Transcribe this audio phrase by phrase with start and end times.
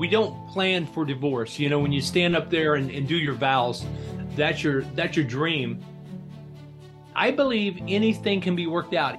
[0.00, 1.58] we don't plan for divorce.
[1.58, 3.84] You know, when you stand up there and, and do your vows,
[4.34, 5.84] that's your that's your dream.
[7.14, 9.18] I believe anything can be worked out.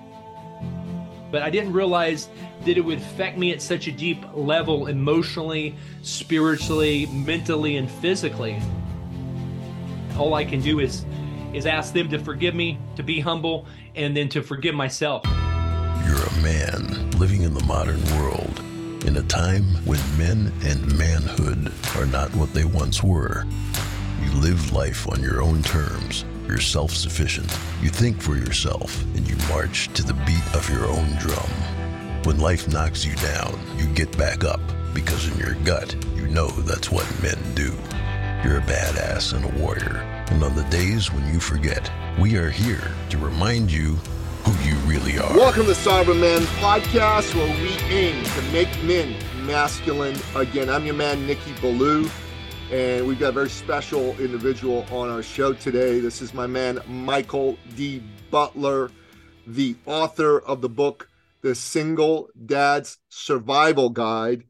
[1.29, 2.29] But I didn't realize
[2.65, 8.59] that it would affect me at such a deep level emotionally, spiritually, mentally, and physically.
[10.17, 11.05] All I can do is
[11.53, 15.21] is ask them to forgive me, to be humble, and then to forgive myself.
[16.07, 18.63] You're a man living in the modern world
[19.05, 23.45] in a time when men and manhood are not what they once were.
[24.23, 26.25] You live life on your own terms.
[26.47, 27.49] You're self sufficient.
[27.81, 31.49] You think for yourself and you march to the beat of your own drum.
[32.23, 34.61] When life knocks you down, you get back up
[34.93, 37.73] because in your gut, you know that's what men do.
[38.43, 39.97] You're a badass and a warrior.
[40.29, 43.97] And on the days when you forget, we are here to remind you
[44.43, 45.35] who you really are.
[45.35, 50.69] Welcome to Man Podcast, where we aim to make men masculine again.
[50.69, 52.09] I'm your man, Nikki Ballou,
[52.71, 55.99] and we've got a very special individual on our show today.
[55.99, 58.03] This is my man, Michael D.
[58.29, 58.91] Butler,
[59.47, 61.09] the author of the book,
[61.41, 64.43] The Single Dad's Survival Guide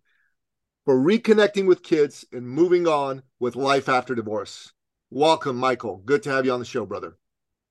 [0.86, 4.73] for Reconnecting with Kids and Moving On with Life After Divorce.
[5.09, 6.02] Welcome, Michael.
[6.05, 7.17] Good to have you on the show, brother.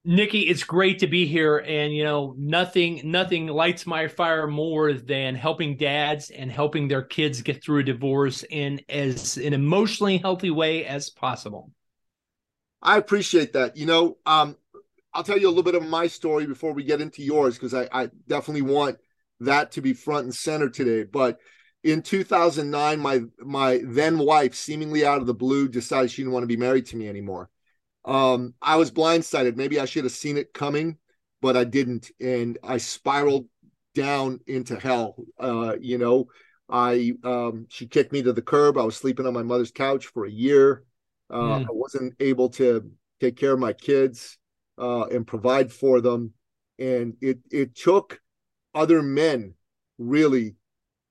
[0.05, 1.59] Nikki, it's great to be here.
[1.59, 7.03] And you know, nothing nothing lights my fire more than helping dads and helping their
[7.03, 11.71] kids get through a divorce in as an emotionally healthy way as possible.
[12.81, 13.77] I appreciate that.
[13.77, 14.57] You know, um,
[15.13, 17.75] I'll tell you a little bit of my story before we get into yours, because
[17.75, 18.97] I, I definitely want
[19.41, 21.05] that to be front and center today.
[21.05, 21.41] But
[21.85, 26.45] in 2009, my my then wife, seemingly out of the blue, decided she didn't want
[26.45, 27.51] to be married to me anymore
[28.05, 29.57] um, I was blindsided.
[29.57, 30.99] Maybe I should have seen it coming,
[31.41, 33.47] but I didn't, and I spiraled
[33.95, 35.17] down into hell.
[35.39, 36.29] Uh, you know,
[36.69, 38.79] I um, she kicked me to the curb.
[38.79, 40.85] I was sleeping on my mother's couch for a year.
[41.29, 41.65] Uh, mm.
[41.65, 42.91] I wasn't able to
[43.21, 44.39] take care of my kids
[44.79, 46.33] uh, and provide for them,
[46.79, 48.21] and it it took
[48.75, 49.55] other men
[49.99, 50.55] really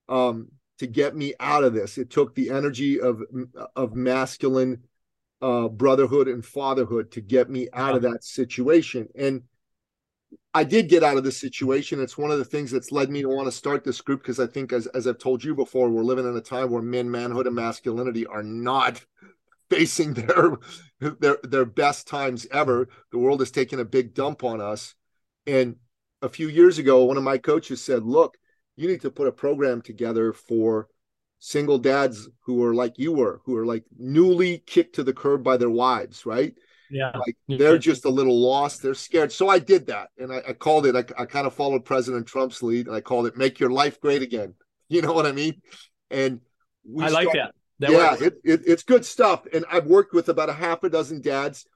[0.08, 0.48] um,
[0.80, 1.98] to get me out of this.
[1.98, 3.22] It took the energy of
[3.76, 4.84] of masculine
[5.42, 9.08] uh, brotherhood and fatherhood to get me out of that situation.
[9.16, 9.44] And
[10.54, 12.02] I did get out of this situation.
[12.02, 14.40] It's one of the things that's led me to want to start this group because
[14.40, 17.10] I think, as, as I've told you before, we're living in a time where men,
[17.10, 19.04] manhood, and masculinity are not
[19.70, 20.58] facing their
[21.00, 22.90] their their best times ever.
[23.12, 24.96] The world is taking a big dump on us.
[25.46, 25.78] And
[26.22, 28.38] a few years ago, one of my coaches said, "Look,
[28.76, 30.90] you need to put a program together for
[31.40, 35.44] single dads who are like you were, who are like newly kicked to the curb
[35.44, 36.54] by their wives, right?
[36.90, 37.12] Yeah.
[37.16, 38.82] Like they're just a little lost.
[38.82, 39.32] They're scared.
[39.32, 40.10] So I did that.
[40.18, 43.02] And I, I called it, I, I, kind of followed President Trump's lead and I
[43.02, 44.54] called it Make Your Life Great Again.
[44.92, 45.62] You know what I mean?
[46.10, 46.42] And
[47.00, 47.54] I like that.
[47.78, 49.46] that yeah, it, it, it's good stuff.
[49.54, 51.68] And I've worked with about a half a dozen dads.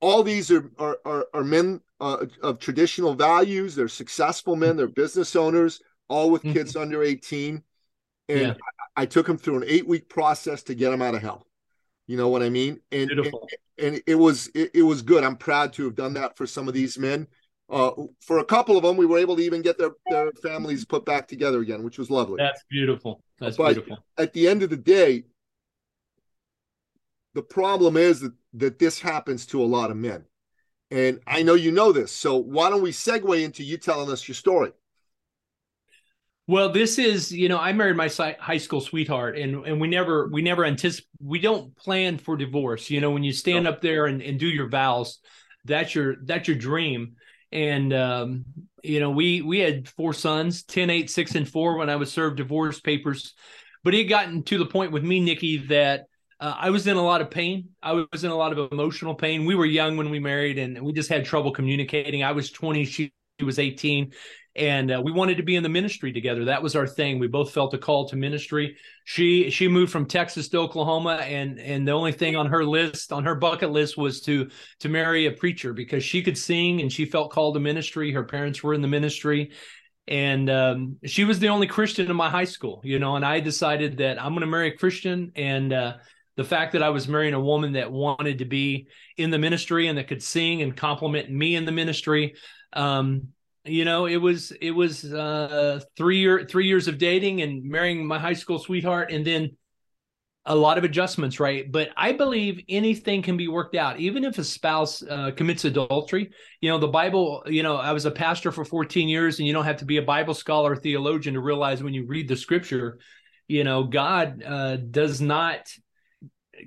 [0.00, 3.74] All these are, are, are, are men uh, of traditional values.
[3.74, 6.54] They're successful men, they're business owners, all with mm-hmm.
[6.54, 7.62] kids under 18.
[8.30, 8.54] And yeah.
[8.98, 11.46] I took him through an eight week process to get him out of hell.
[12.08, 12.80] You know what I mean?
[12.90, 13.32] And and,
[13.78, 15.22] and, it was it, it, was good.
[15.22, 17.28] I'm proud to have done that for some of these men.
[17.70, 20.84] Uh, for a couple of them, we were able to even get their their families
[20.84, 22.38] put back together again, which was lovely.
[22.38, 23.22] That's beautiful.
[23.38, 23.98] That's but beautiful.
[24.16, 25.26] At the end of the day,
[27.34, 30.24] the problem is that that this happens to a lot of men,
[30.90, 32.10] and I know you know this.
[32.10, 34.72] So why don't we segue into you telling us your story?
[36.48, 38.08] Well, this is, you know, I married my
[38.40, 42.88] high school sweetheart and, and we never, we never anticipate, we don't plan for divorce.
[42.88, 45.18] You know, when you stand up there and, and do your vows,
[45.66, 47.16] that's your, that's your dream.
[47.52, 48.46] And, um,
[48.82, 52.10] you know, we, we had four sons, 10, 8, 6, and 4 when I was
[52.10, 53.34] served divorce papers.
[53.84, 56.06] But it gotten to the point with me, Nikki, that
[56.40, 57.68] uh, I was in a lot of pain.
[57.82, 59.44] I was in a lot of emotional pain.
[59.44, 62.22] We were young when we married and we just had trouble communicating.
[62.24, 64.12] I was 20, she was 18
[64.58, 66.46] and uh, we wanted to be in the ministry together.
[66.46, 67.18] That was our thing.
[67.18, 68.76] We both felt a call to ministry.
[69.04, 73.12] She she moved from texas to oklahoma and and the only thing on her list
[73.12, 74.50] on her bucket list was to
[74.80, 78.12] to marry a preacher because she could sing and she felt called to ministry.
[78.12, 79.52] Her parents were in the ministry.
[80.06, 83.40] And um, she was the only christian in my high school you know and i
[83.40, 85.32] decided that i'm going to marry a christian.
[85.36, 85.98] And uh,
[86.38, 89.88] the fact that I was marrying a woman that wanted to be in the ministry
[89.88, 92.36] and that could sing and compliment me in the ministry,
[92.72, 93.32] um,
[93.68, 98.06] you know it was it was uh three year three years of dating and marrying
[98.06, 99.50] my high school sweetheart and then
[100.46, 101.70] a lot of adjustments right?
[101.70, 104.00] But i believe anything can be worked out.
[104.00, 106.30] Even if a spouse uh, commits adultery
[106.60, 109.52] you know the bible you know i was a pastor for 14 years and you
[109.52, 112.36] don't have to be a bible scholar or theologian to realize when you read the
[112.36, 112.98] scripture
[113.48, 115.66] you know, God uh, does not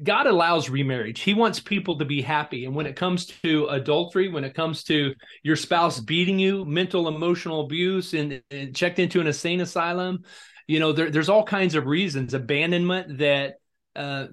[0.04, 1.22] God allows remarriage.
[1.22, 2.66] He wants people to be happy.
[2.66, 7.08] And when it comes to adultery, when it comes to your spouse beating you, mental
[7.08, 10.24] emotional abuse, and, and checked into an insane asylum,
[10.68, 13.56] you know, there, there's all kinds of reasons, abandonment that,
[13.96, 14.28] uh,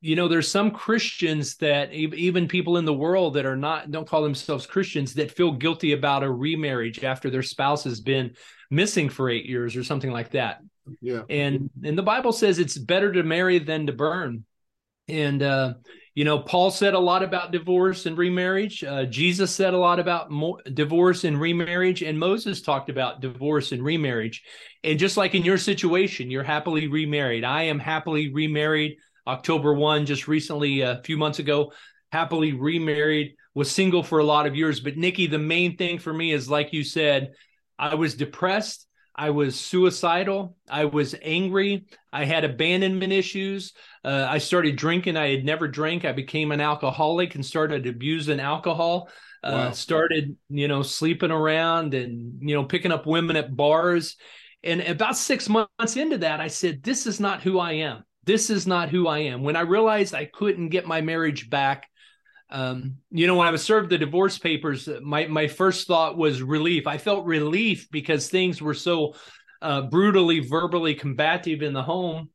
[0.00, 4.08] you know, there's some Christians that even people in the world that are not, don't
[4.08, 8.34] call themselves Christians that feel guilty about a remarriage after their spouse has been
[8.70, 10.60] missing for eight years or something like that.
[11.00, 11.22] Yeah.
[11.28, 14.44] And, and the Bible says it's better to marry than to burn
[15.08, 15.74] and uh,
[16.14, 18.84] you know, Paul said a lot about divorce and remarriage.
[18.84, 23.72] Uh, Jesus said a lot about mo- divorce and remarriage, and Moses talked about divorce
[23.72, 24.42] and remarriage.
[24.84, 27.44] And just like in your situation, you're happily remarried.
[27.44, 28.98] I am happily remarried.
[29.26, 31.72] October one, just recently, a few months ago,
[32.10, 33.34] happily remarried.
[33.54, 36.48] Was single for a lot of years, but Nikki, the main thing for me is,
[36.48, 37.32] like you said,
[37.78, 38.86] I was depressed.
[39.14, 40.56] I was suicidal.
[40.70, 41.86] I was angry.
[42.12, 43.72] I had abandonment issues.
[44.04, 45.16] Uh, I started drinking.
[45.16, 46.04] I had never drank.
[46.04, 49.08] I became an alcoholic and started abusing alcohol.
[49.44, 49.70] Uh, wow.
[49.72, 54.16] Started, you know, sleeping around and, you know, picking up women at bars.
[54.64, 58.04] And about six months into that, I said, This is not who I am.
[58.24, 59.42] This is not who I am.
[59.42, 61.88] When I realized I couldn't get my marriage back,
[62.52, 66.42] um, you know, when I was served the divorce papers, my my first thought was
[66.42, 66.86] relief.
[66.86, 69.14] I felt relief because things were so
[69.62, 72.28] uh, brutally, verbally combative in the home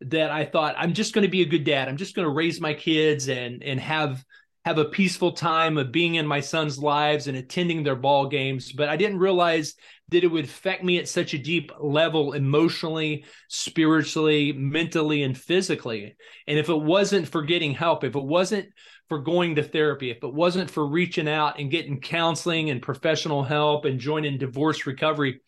[0.00, 1.88] that I thought I'm just going to be a good dad.
[1.88, 4.24] I'm just going to raise my kids and and have
[4.64, 8.72] have a peaceful time of being in my son's lives and attending their ball games.
[8.72, 9.74] But I didn't realize
[10.08, 16.16] that it would affect me at such a deep level emotionally, spiritually, mentally, and physically.
[16.48, 18.70] And if it wasn't for getting help, if it wasn't
[19.08, 23.42] for going to therapy, if it wasn't for reaching out and getting counseling and professional
[23.42, 25.40] help and joining divorce recovery,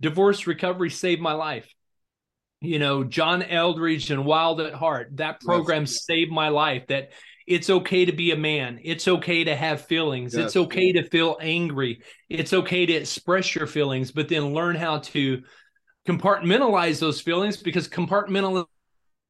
[0.00, 1.72] divorce recovery saved my life.
[2.60, 6.04] You know, John Eldridge and Wild at Heart, that program yes.
[6.04, 6.86] saved my life.
[6.88, 7.12] That
[7.46, 8.80] it's okay to be a man.
[8.82, 10.34] It's okay to have feelings.
[10.34, 10.46] Yes.
[10.46, 12.02] It's okay to feel angry.
[12.28, 15.42] It's okay to express your feelings, but then learn how to
[16.08, 18.66] compartmentalize those feelings because compartmentalization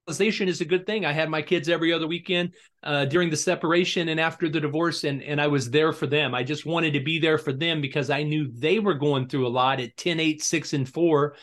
[0.09, 1.05] is a good thing.
[1.05, 5.05] I had my kids every other weekend uh, during the separation and after the divorce,
[5.05, 6.35] and and I was there for them.
[6.35, 9.47] I just wanted to be there for them because I knew they were going through
[9.47, 11.35] a lot at 10, 8, 6, and 4.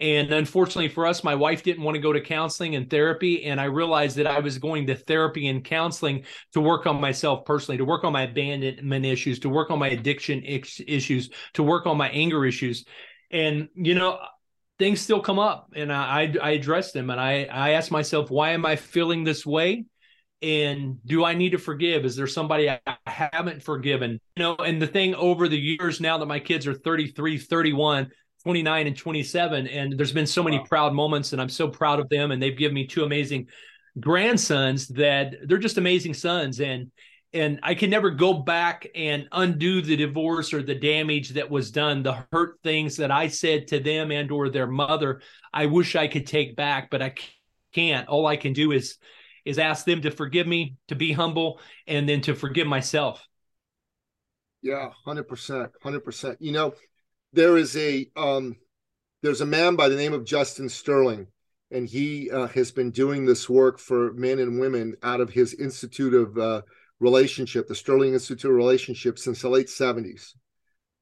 [0.00, 3.44] And unfortunately for us, my wife didn't want to go to counseling and therapy.
[3.44, 6.24] And I realized that I was going to therapy and counseling
[6.54, 9.88] to work on myself personally, to work on my abandonment issues, to work on my
[9.88, 12.86] addiction issues, to work on my anger issues.
[13.30, 14.18] And, you know,
[14.80, 18.52] things still come up and I, I address them and I, I ask myself, why
[18.52, 19.84] am I feeling this way?
[20.40, 22.06] And do I need to forgive?
[22.06, 24.18] Is there somebody I haven't forgiven?
[24.36, 28.10] You know, and the thing over the years now that my kids are 33, 31,
[28.42, 30.64] 29 and 27 and there's been so many wow.
[30.64, 33.48] proud moments and I'm so proud of them and they've given me two amazing
[34.00, 36.90] grandsons that they're just amazing sons and
[37.32, 41.70] and I can never go back and undo the divorce or the damage that was
[41.70, 45.20] done, the hurt things that I said to them and or their mother.
[45.52, 47.14] I wish I could take back, but I
[47.72, 48.08] can't.
[48.08, 48.98] All I can do is
[49.44, 53.26] is ask them to forgive me, to be humble, and then to forgive myself.
[54.60, 56.36] Yeah, hundred percent, hundred percent.
[56.40, 56.74] You know,
[57.32, 58.56] there is a um,
[59.22, 61.28] there's a man by the name of Justin Sterling,
[61.70, 65.54] and he uh, has been doing this work for men and women out of his
[65.54, 66.62] Institute of uh,
[67.00, 70.34] relationship, the Sterling Institute relationship, since the late 70s.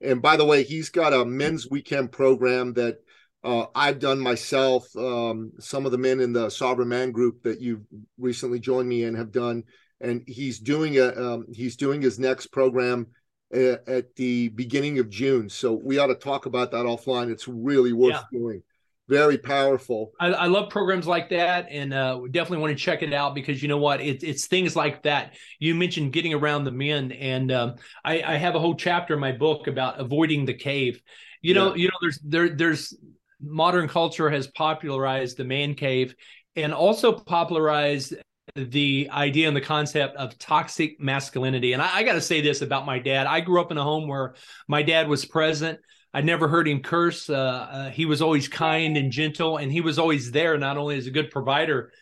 [0.00, 2.98] And by the way, he's got a men's weekend program that
[3.42, 4.84] uh, I've done myself.
[4.96, 7.82] Um, some of the men in the Sovereign Man group that you've
[8.16, 9.64] recently joined me in have done,
[10.00, 13.08] and he's doing a um, he's doing his next program
[13.52, 15.48] at, at the beginning of June.
[15.48, 17.30] So we ought to talk about that offline.
[17.30, 18.22] It's really worth yeah.
[18.32, 18.62] doing
[19.08, 20.12] very powerful.
[20.20, 23.62] I, I, love programs like that, and uh, definitely want to check it out because
[23.62, 25.34] you know what, it, it's things like that.
[25.58, 27.74] You mentioned getting around the men, and um,
[28.04, 31.00] I, I, have a whole chapter in my book about avoiding the cave.
[31.40, 31.82] You know, yeah.
[31.82, 32.94] you know, there's there there's
[33.40, 36.14] modern culture has popularized the man cave,
[36.54, 38.14] and also popularized
[38.56, 41.72] the idea and the concept of toxic masculinity.
[41.72, 43.26] And I, I got to say this about my dad.
[43.26, 44.34] I grew up in a home where
[44.66, 45.78] my dad was present
[46.14, 47.28] I never heard him curse.
[47.28, 50.96] Uh, uh, he was always kind and gentle, and he was always there, not only
[50.96, 51.92] as a good provider.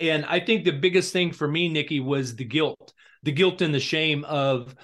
[0.00, 2.92] And I think the biggest thing for me, Nikki, was the guilt,
[3.22, 4.74] the guilt and the shame of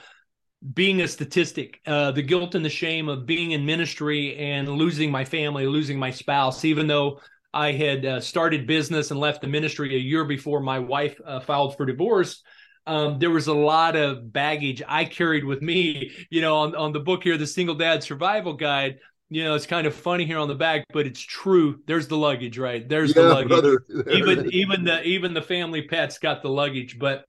[0.75, 5.11] being a statistic, uh, the guilt and the shame of being in ministry and losing
[5.11, 7.21] my family, losing my spouse, even though
[7.53, 11.41] I had uh, started business and left the ministry a year before my wife uh,
[11.41, 12.43] filed for divorce
[12.87, 16.13] um, there was a lot of baggage I carried with me.
[16.31, 19.67] You know, on, on the book here, the Single Dad Survival Guide, you know, it's
[19.67, 21.81] kind of funny here on the back, but it's true.
[21.87, 22.87] There's the luggage, right?
[22.89, 23.49] There's yeah, the luggage.
[23.49, 23.85] Brother.
[24.13, 26.99] even even the even the family pets got the luggage.
[26.99, 27.27] But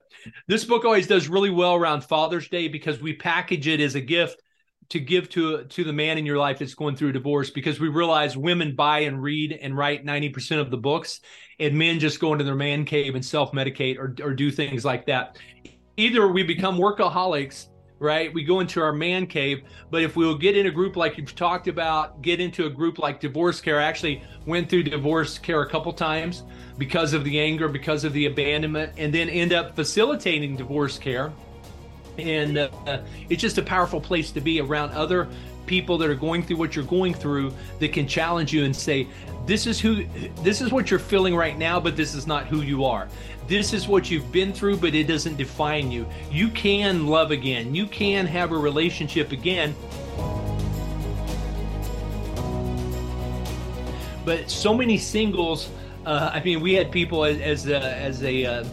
[0.48, 4.00] this book always does really well around Father's Day because we package it as a
[4.00, 4.42] gift
[4.92, 7.80] to give to to the man in your life that's going through a divorce because
[7.80, 11.20] we realize women buy and read and write 90% of the books
[11.58, 15.06] and men just go into their man cave and self-medicate or, or do things like
[15.06, 15.38] that
[15.96, 17.68] either we become workaholics
[17.98, 18.34] right?
[18.34, 19.62] We go into our man cave.
[19.88, 22.98] But if we'll get in a group like you've talked about, get into a group
[22.98, 23.78] like divorce care.
[23.78, 26.42] I actually went through divorce care a couple times
[26.78, 31.32] because of the anger, because of the abandonment, and then end up facilitating divorce care.
[32.18, 35.28] And uh, it's just a powerful place to be around other
[35.66, 39.06] people that are going through what you're going through that can challenge you and say,
[39.46, 40.04] this is who
[40.42, 43.08] this is what you're feeling right now but this is not who you are
[43.48, 46.06] this is what you've been through, but it doesn't define you.
[46.30, 49.74] You can love again, you can have a relationship again.
[54.24, 55.68] But so many singles,
[56.06, 58.64] uh, I mean, we had people as, as a, as a uh,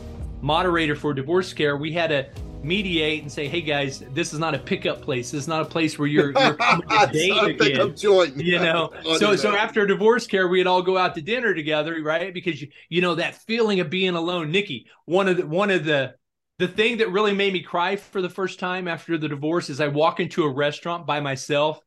[0.41, 2.29] moderator for divorce care, we had a
[2.63, 5.31] mediate and say, "Hey guys, this is not a pickup place.
[5.31, 7.95] This is not a place where you're, you're coming to date again."
[8.35, 12.33] You know, so so after divorce care, we'd all go out to dinner together, right?
[12.33, 14.51] Because you you know that feeling of being alone.
[14.51, 16.15] Nikki, one of the one of the
[16.57, 19.79] the thing that really made me cry for the first time after the divorce is
[19.79, 21.79] I walk into a restaurant by myself,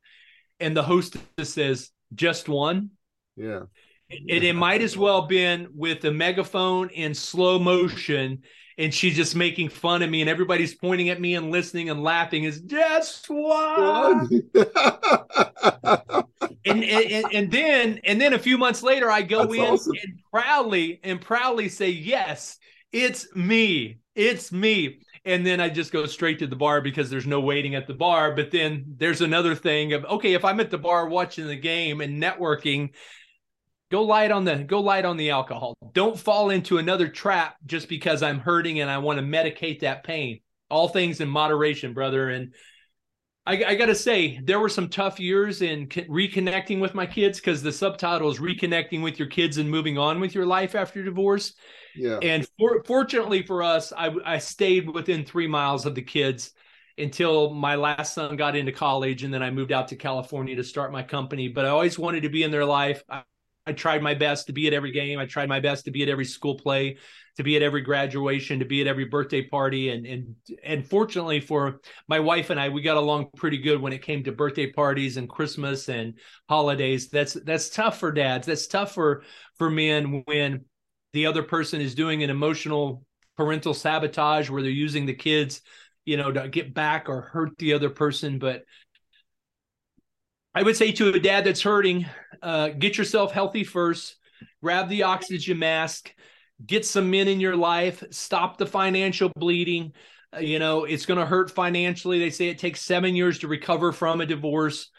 [0.61, 2.91] and the hostess says, "Just one."
[3.37, 3.63] Yeah.
[4.11, 8.43] And it might as well been with a megaphone in slow motion
[8.79, 12.03] and she's just making fun of me and everybody's pointing at me and listening and
[12.03, 12.45] laughing.
[12.45, 14.29] Is just one
[16.65, 19.93] and, and, and then and then a few months later i go That's in awesome.
[20.03, 22.59] and proudly and proudly say yes
[22.93, 23.99] it's me.
[24.15, 24.99] It's me.
[25.25, 27.95] And then i just go straight to the bar because there's no waiting at the
[27.95, 28.35] bar.
[28.35, 32.01] But then there's another thing of okay if i'm at the bar watching the game
[32.01, 32.91] and networking
[33.93, 35.77] go light on the go light on the alcohol.
[35.93, 40.03] Don't fall into another trap just because i'm hurting and i want to medicate that
[40.03, 40.41] pain.
[40.71, 42.31] All things in moderation brother.
[42.31, 42.55] And
[43.45, 47.63] i, I gotta say there were some tough years in reconnecting with my kids because
[47.63, 51.53] the subtitle is reconnecting with your kids and moving on with your life after divorce.
[51.95, 52.19] Yeah.
[52.23, 56.53] And for, fortunately for us I, I stayed within three miles of the kids
[56.97, 60.65] until my last son got into college and then I moved out to California to
[60.65, 61.49] start my company.
[61.49, 63.03] But I always wanted to be in their life.
[63.09, 63.23] I,
[63.67, 65.19] I tried my best to be at every game.
[65.19, 66.97] I tried my best to be at every school play,
[67.37, 69.91] to be at every graduation, to be at every birthday party.
[69.91, 73.93] And and and fortunately for my wife and I, we got along pretty good when
[73.93, 76.15] it came to birthday parties and Christmas and
[76.49, 77.09] holidays.
[77.09, 78.49] That's that's tough for dads.
[78.49, 79.23] That's tough for
[79.57, 80.65] for men when
[81.13, 83.05] the other person is doing an emotional
[83.37, 85.61] parental sabotage where they're using the kids,
[86.05, 88.39] you know, to get back or hurt the other person.
[88.39, 88.65] But
[90.55, 92.07] I would say to a dad that's hurting,
[92.43, 94.17] uh, get yourself healthy first,
[94.63, 96.13] grab the oxygen mask,
[96.65, 99.93] get some men in your life, stop the financial bleeding.
[100.35, 102.19] Uh, you know, it's going to hurt financially.
[102.19, 104.91] They say it takes seven years to recover from a divorce.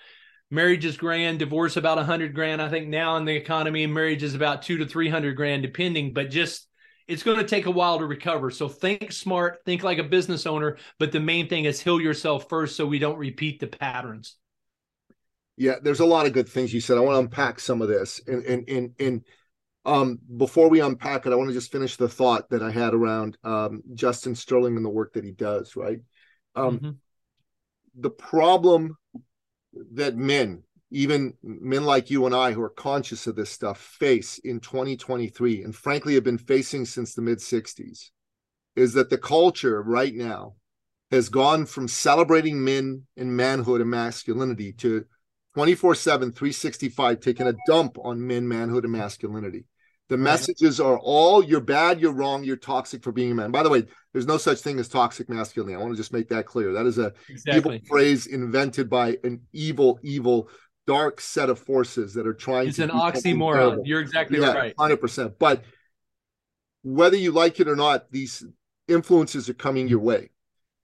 [0.52, 2.62] Marriage is grand, divorce about a hundred grand.
[2.62, 6.14] I think now in the economy, marriage is about two to three hundred grand, depending.
[6.14, 6.68] But just
[7.08, 8.52] it's going to take a while to recover.
[8.52, 10.78] So think smart, think like a business owner.
[11.00, 14.36] But the main thing is heal yourself first, so we don't repeat the patterns.
[15.58, 16.98] Yeah, there's a lot of good things you said.
[16.98, 18.22] I want to unpack some of this.
[18.28, 19.22] And and and and
[19.86, 22.94] um before we unpack it, I want to just finish the thought that I had
[22.94, 26.00] around um Justin Sterling and the work that he does, right?
[26.56, 26.92] Um mm-hmm.
[28.00, 28.98] the problem
[29.94, 34.40] that men, even men like you and I who are conscious of this stuff, face
[34.40, 38.10] in 2023, and frankly have been facing since the mid 60s,
[38.76, 40.56] is that the culture right now
[41.12, 45.06] has gone from celebrating men and manhood and masculinity to
[45.54, 49.66] 24 7, 365, taking a dump on men, manhood, and masculinity.
[50.10, 53.52] The messages are all you're bad, you're wrong, you're toxic for being a man.
[53.52, 55.76] By the way, there's no such thing as toxic masculinity.
[55.76, 56.74] I want to just make that clear.
[56.74, 57.76] That is a exactly.
[57.76, 60.50] evil phrase invented by an evil, evil,
[60.86, 62.84] dark set of forces that are trying it's to.
[62.84, 63.82] It's an oxymoron.
[63.86, 64.76] You're exactly yeah, right.
[64.76, 65.36] 100%.
[65.40, 65.64] But
[66.84, 68.46] whether you like it or not, these
[68.88, 70.30] influences are coming your way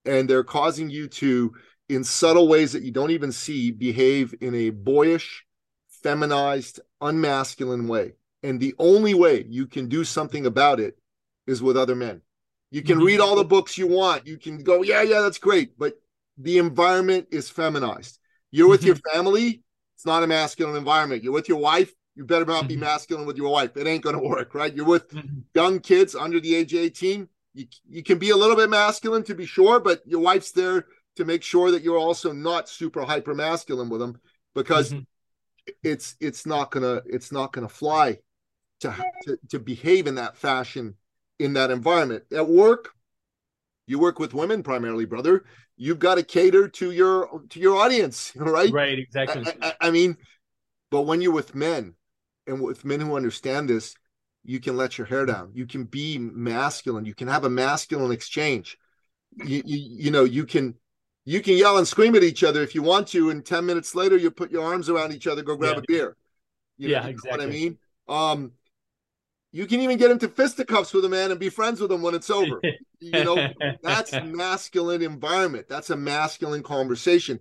[0.05, 1.53] and they're causing you to
[1.89, 5.45] in subtle ways that you don't even see, behave in a boyish,
[5.89, 8.13] feminized, unmasculine way.
[8.43, 10.97] And the only way you can do something about it
[11.47, 12.21] is with other men.
[12.71, 13.05] You can mm-hmm.
[13.07, 14.27] read all the books you want.
[14.27, 15.77] You can go, yeah, yeah, that's great.
[15.77, 15.95] But
[16.37, 18.19] the environment is feminized.
[18.51, 18.87] You're with mm-hmm.
[18.87, 19.63] your family,
[19.95, 21.23] it's not a masculine environment.
[21.23, 22.83] You're with your wife, you better not be mm-hmm.
[22.83, 23.75] masculine with your wife.
[23.75, 24.73] It ain't going to work, right?
[24.73, 25.39] You're with mm-hmm.
[25.55, 27.27] young kids under the age of 18.
[27.55, 30.85] You, you can be a little bit masculine to be sure, but your wife's there
[31.19, 34.17] to make sure that you're also not super hyper masculine with them
[34.55, 35.03] because mm-hmm.
[35.83, 38.17] it's it's not gonna it's not gonna fly
[38.79, 40.95] to, to to behave in that fashion
[41.37, 42.23] in that environment.
[42.33, 42.91] At work
[43.85, 45.43] you work with women primarily brother.
[45.75, 48.71] You've got to cater to your to your audience right?
[48.71, 49.45] Right exactly.
[49.61, 50.15] I, I, I mean
[50.89, 51.95] but when you're with men
[52.47, 53.93] and with men who understand this
[54.45, 55.51] you can let your hair down.
[55.53, 57.03] You can be masculine.
[57.03, 58.77] You can have a masculine exchange.
[59.35, 60.75] You, you, you know you can
[61.29, 63.93] you can yell and scream at each other if you want to and 10 minutes
[63.93, 65.83] later you put your arms around each other go grab Yeah.
[65.83, 66.17] a beer.
[66.77, 67.37] You Yeah, know, you know exactly.
[67.37, 67.77] what i mean?
[68.07, 68.51] Um
[69.51, 72.15] you can even get into fisticuffs with a man and be friends with him when
[72.15, 72.63] it's over.
[72.99, 73.47] You know
[73.83, 75.67] that's masculine environment.
[75.69, 77.39] That's a masculine conversation.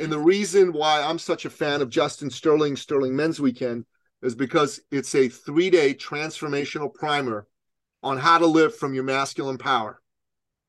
[0.00, 3.84] And the reason why i'm such a fan of justin sterling sterling men's weekend
[4.22, 7.46] is because it's a three-day transformational primer
[8.02, 10.00] on how to live from your masculine power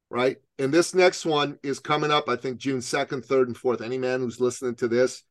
[0.10, 0.38] right?
[0.58, 3.98] And this next one is coming up i think june 2nd 3rd and 4th any
[3.98, 5.24] man who's listening to this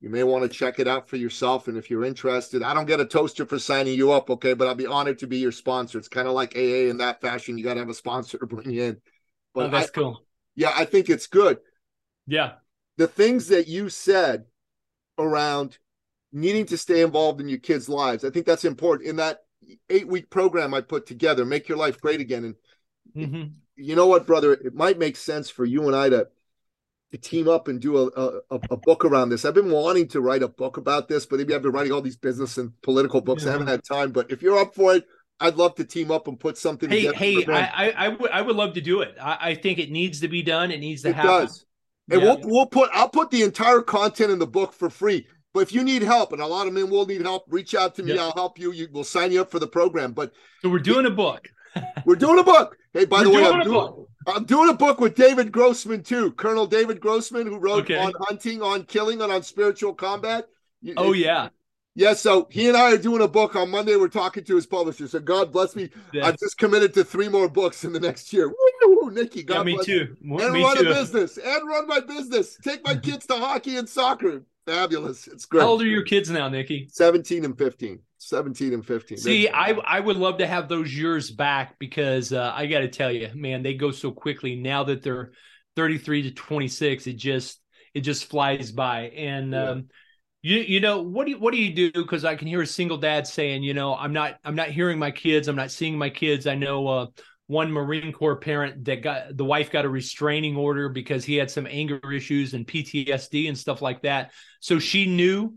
[0.00, 2.86] you may want to check it out for yourself and if you're interested i don't
[2.86, 4.54] get a toaster for signing you up okay?
[4.54, 5.98] But i'll be honored to be your sponsor.
[5.98, 7.58] It's kind of like aa in that fashion.
[7.58, 8.96] You got to have a sponsor to bring you in.
[9.54, 10.22] But oh, I, that's cool.
[10.56, 11.58] Yeah i think it's good.
[12.26, 12.52] Yeah.
[12.96, 14.44] The things that you said
[15.18, 15.78] around
[16.32, 19.08] needing to stay involved in your kids' lives, I think that's important.
[19.08, 19.40] In that
[19.88, 22.44] eight week program I put together, Make Your Life Great Again.
[23.14, 23.42] And hmm
[23.80, 24.52] you know what, brother?
[24.52, 26.28] It might make sense for you and I to,
[27.12, 28.06] to team up and do a,
[28.50, 29.44] a, a book around this.
[29.44, 32.02] I've been wanting to write a book about this, but maybe I've been writing all
[32.02, 33.46] these business and political books.
[33.46, 34.12] I haven't had time.
[34.12, 35.04] But if you're up for it,
[35.40, 37.16] I'd love to team up and put something hey together.
[37.16, 37.64] hey for I.
[37.66, 40.28] I I would I would love to do it I, I think it needs to
[40.28, 41.64] be done it needs to it happen does.
[42.10, 42.34] And Yeah.
[42.34, 45.26] we'll we'll put I'll put the entire content in the book for free.
[45.52, 47.96] But if you need help, and a lot of men will need help, reach out
[47.96, 48.14] to me.
[48.14, 48.22] Yeah.
[48.22, 48.70] I'll help you.
[48.72, 50.12] You will sign you up for the program.
[50.12, 50.32] But
[50.62, 51.48] so we're doing a book
[52.04, 52.76] we're doing a book.
[52.92, 56.32] Hey, by we're the way, I'm doing, I'm doing a book with David Grossman too,
[56.32, 57.98] Colonel David Grossman, who wrote Okay.
[57.98, 60.46] on hunting, on killing, and on spiritual combat.
[60.82, 61.48] You- oh yeah
[61.94, 62.14] yeah.
[62.14, 63.96] So he and I are doing a book on Monday.
[63.96, 65.08] We're talking to his publisher.
[65.08, 65.90] So God bless me.
[66.12, 66.26] Yeah.
[66.26, 68.48] I've just committed to three more books in the next year.
[68.48, 71.86] Woo, Nikki, God yeah, me bless too and me run too a business and run
[71.86, 72.56] my business.
[72.62, 74.42] Take my kids to hockey and soccer.
[74.66, 75.26] Fabulous.
[75.26, 75.62] It's great.
[75.62, 77.98] how old are your kids now nikki 17 and 15.
[78.18, 79.18] 17 and 15.
[79.18, 82.80] See, They're- I I would love to have those years back because uh, I got
[82.80, 85.32] to tell you, man, they go so quickly now that they're
[85.76, 87.06] 33 to 26.
[87.06, 87.60] It just
[87.94, 89.04] it just flies by.
[89.16, 89.70] And Yeah.
[89.70, 89.88] um,
[90.42, 91.90] you you know what do you, what do you do?
[91.92, 94.98] Because I can hear a single dad saying, you know, I'm not I'm not hearing
[94.98, 95.48] my kids.
[95.48, 96.46] I'm not seeing my kids.
[96.46, 97.06] I know uh,
[97.50, 101.50] one Marine Corps parent that got the wife got a restraining order because he had
[101.50, 104.30] some anger issues and PTSD and stuff like that.
[104.60, 105.54] So she knew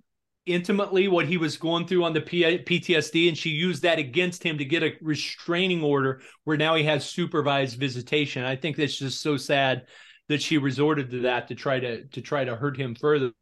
[0.47, 4.57] intimately what he was going through on the PTSD, and she used that against him
[4.57, 8.43] to get a restraining order where now he has supervised visitation.
[8.43, 9.85] I think that's just so sad
[10.29, 13.33] that she resorted to that to try to to try to hurt him further.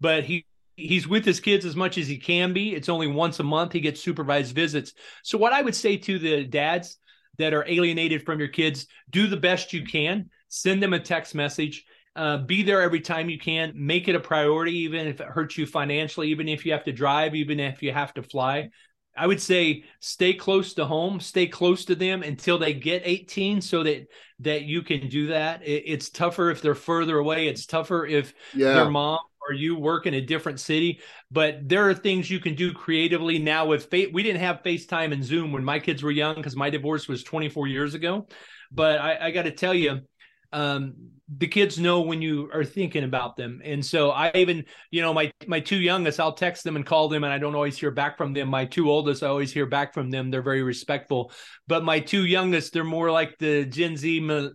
[0.00, 0.44] But he
[0.76, 2.74] he's with his kids as much as he can be.
[2.74, 4.92] It's only once a month he gets supervised visits.
[5.22, 6.98] So what I would say to the dads
[7.40, 10.30] that are alienated from your kids, do the best you can.
[10.48, 11.84] Send them a text message.
[12.16, 13.72] Uh, be there every time you can.
[13.74, 16.92] Make it a priority, even if it hurts you financially, even if you have to
[16.92, 18.70] drive, even if you have to fly.
[19.16, 23.60] I would say stay close to home, stay close to them until they get 18,
[23.60, 24.06] so that
[24.40, 25.62] that you can do that.
[25.62, 27.48] It, it's tougher if they're further away.
[27.48, 28.74] It's tougher if yeah.
[28.74, 31.00] their mom or you work in a different city.
[31.30, 35.12] But there are things you can do creatively now with fa- we didn't have FaceTime
[35.12, 38.26] and Zoom when my kids were young because my divorce was 24 years ago.
[38.70, 40.00] But I, I got to tell you,
[40.52, 40.94] um,
[41.38, 43.60] the kids know when you are thinking about them.
[43.64, 47.08] And so I even, you know, my my two youngest, I'll text them and call
[47.08, 48.48] them, and I don't always hear back from them.
[48.48, 50.30] My two oldest, I always hear back from them.
[50.30, 51.32] They're very respectful.
[51.68, 54.50] But my two youngest, they're more like the Gen Z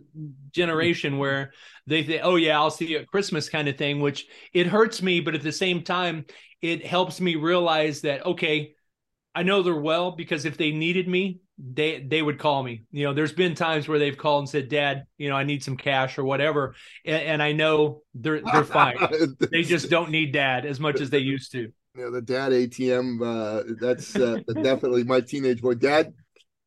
[0.52, 1.52] generation where
[1.86, 4.00] they say, "Oh yeah, I'll see you at Christmas," kind of thing.
[4.00, 6.26] Which it hurts me, but at the same time,
[6.60, 8.74] it helps me realize that okay,
[9.34, 12.84] I know they're well because if they needed me, they they would call me.
[12.90, 15.62] You know, there's been times where they've called and said, "Dad, you know, I need
[15.62, 18.96] some cash or whatever," and, and I know they're they're fine.
[19.50, 21.72] they just don't need Dad as much as they used to.
[21.96, 23.22] Yeah, the dad ATM.
[23.22, 25.74] Uh, that's uh, definitely my teenage boy.
[25.74, 26.12] Dad,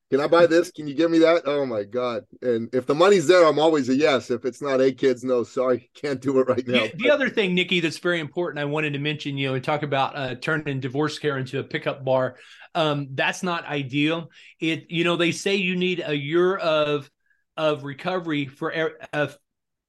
[0.10, 0.72] can I buy this?
[0.72, 1.44] Can you give me that?
[1.46, 2.24] Oh my god!
[2.42, 4.32] And if the money's there, I'm always a yes.
[4.32, 6.88] If it's not, hey kids, no, sorry, can't do it right now.
[6.88, 9.62] The, the other thing, Nikki, that's very important, I wanted to mention, you know, we
[9.62, 12.38] talk about uh, turning divorce care into a pickup bar.
[12.76, 14.30] Um, that's not ideal.
[14.60, 17.10] It, you know, they say you need a year of
[17.56, 19.28] of recovery for uh,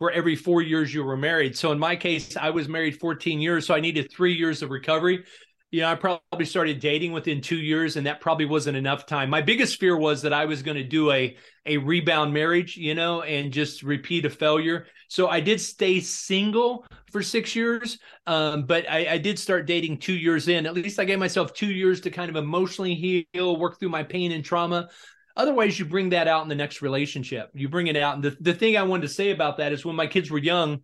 [0.00, 1.56] for every four years you were married.
[1.56, 4.70] So in my case, I was married 14 years, so I needed three years of
[4.70, 5.24] recovery.
[5.70, 9.30] You know, I probably started dating within two years, and that probably wasn't enough time.
[9.30, 12.94] My biggest fear was that I was going to do a a rebound marriage, you
[12.94, 14.87] know, and just repeat a failure.
[15.09, 19.98] So I did stay single for six years, um, but I, I did start dating
[19.98, 20.66] two years in.
[20.66, 24.02] At least I gave myself two years to kind of emotionally heal, work through my
[24.02, 24.88] pain and trauma.
[25.37, 27.50] Otherwise, you bring that out in the next relationship.
[27.54, 29.85] You bring it out, and the the thing I wanted to say about that is
[29.85, 30.80] when my kids were young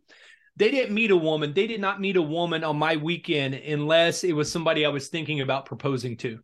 [0.56, 1.52] they didn't meet a woman.
[1.52, 5.08] They did not meet a woman on my weekend unless it was somebody I was
[5.08, 6.40] thinking about proposing to.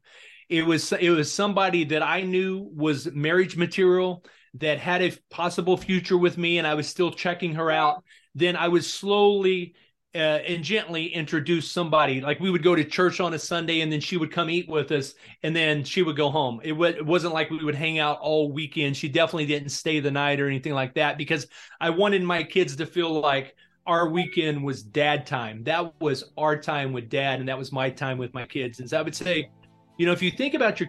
[0.49, 5.79] It was it was somebody that I knew was marriage material that had a possible
[5.79, 8.05] future with me, and I was still checking her out.
[8.35, 9.75] Then I would slowly
[10.15, 12.21] uh, and gently introduce somebody.
[12.21, 14.69] Like we would go to church on a Sunday, and then she would come eat
[14.69, 16.61] with us, and then she would go home.
[16.63, 18.95] It, w- it wasn't like we would hang out all weekend.
[18.95, 21.47] She definitely didn't stay the night or anything like that because
[21.81, 25.65] I wanted my kids to feel like our weekend was dad time.
[25.65, 28.81] That was our time with dad, and that was my time with my kids.
[28.81, 29.51] And so I would say,
[29.99, 30.89] you know, if you think about your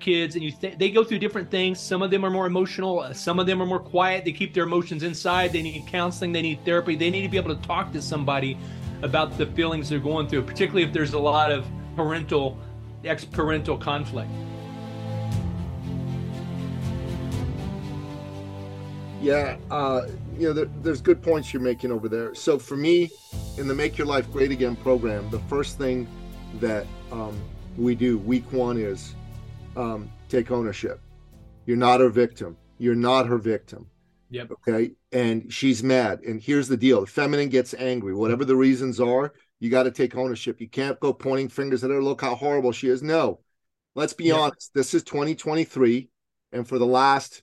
[0.00, 3.00] kids and you th- they go through different things, some of them are more emotional,
[3.00, 4.24] uh, some of them are more quiet.
[4.24, 5.52] They keep their emotions inside.
[5.52, 6.96] They need counseling, they need therapy.
[6.96, 8.58] They need to be able to talk to somebody
[9.02, 12.58] about the feelings they're going through, particularly if there's a lot of parental,
[13.04, 14.30] ex parental conflict.
[19.20, 20.02] Yeah, uh,
[20.38, 22.34] you know, there, there's good points you're making over there.
[22.34, 23.10] So for me,
[23.56, 26.08] in the Make Your Life Great Again program, the first thing
[26.60, 27.40] that um,
[27.76, 29.14] we do week one is
[29.76, 31.00] um, take ownership.
[31.66, 32.56] You're not her victim.
[32.78, 33.86] You're not her victim.
[34.30, 34.50] Yep.
[34.52, 34.92] Okay.
[35.12, 36.20] And she's mad.
[36.22, 39.32] And here's the deal: the feminine gets angry, whatever the reasons are.
[39.60, 40.60] You got to take ownership.
[40.60, 42.02] You can't go pointing fingers at her.
[42.02, 43.02] Look how horrible she is.
[43.02, 43.40] No,
[43.94, 44.36] let's be yep.
[44.36, 44.72] honest.
[44.74, 46.08] This is 2023,
[46.52, 47.42] and for the last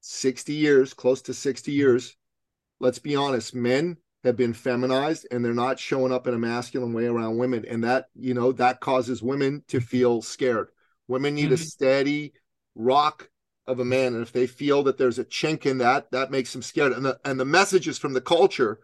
[0.00, 2.16] 60 years, close to 60 years,
[2.82, 6.92] let's be honest, men have been feminized and they're not showing up in a masculine
[6.92, 7.64] way around women.
[7.64, 10.68] And that, you know, that causes women to feel scared.
[11.08, 11.54] Women need mm-hmm.
[11.54, 12.32] a steady
[12.74, 13.30] rock
[13.66, 14.14] of a man.
[14.14, 16.92] And if they feel that there's a chink in that, that makes them scared.
[16.92, 18.80] And the and the messages from the culture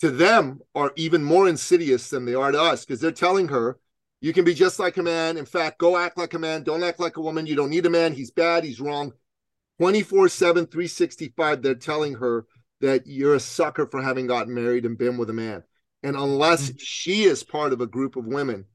[0.00, 3.78] to them are even more insidious than they are to us because they're telling her,
[4.20, 5.36] you can be just like a man.
[5.36, 6.62] In fact, go act like a man.
[6.62, 7.46] Don't act like a woman.
[7.46, 8.14] You don't need a man.
[8.14, 8.64] He's bad.
[8.64, 9.12] He's wrong.
[9.80, 12.46] 24 7, 365, they're telling her
[12.80, 15.62] that you're a sucker for having gotten married and been with a man.
[16.02, 16.76] And unless mm-hmm.
[16.78, 18.66] she is part of a group of women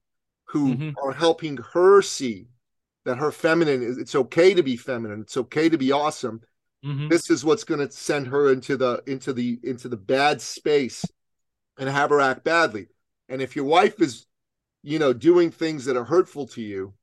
[0.46, 0.90] who mm-hmm.
[1.04, 2.48] are helping her see
[3.06, 6.42] that her feminine is it's okay to be feminine, it's okay to be awesome.
[6.84, 7.10] Mm-hmm.
[7.10, 11.06] This is what's going to send her into the into the into the bad space
[11.78, 12.88] and have her act badly.
[13.28, 14.26] And if your wife is,
[14.82, 16.94] you know, doing things that are hurtful to you,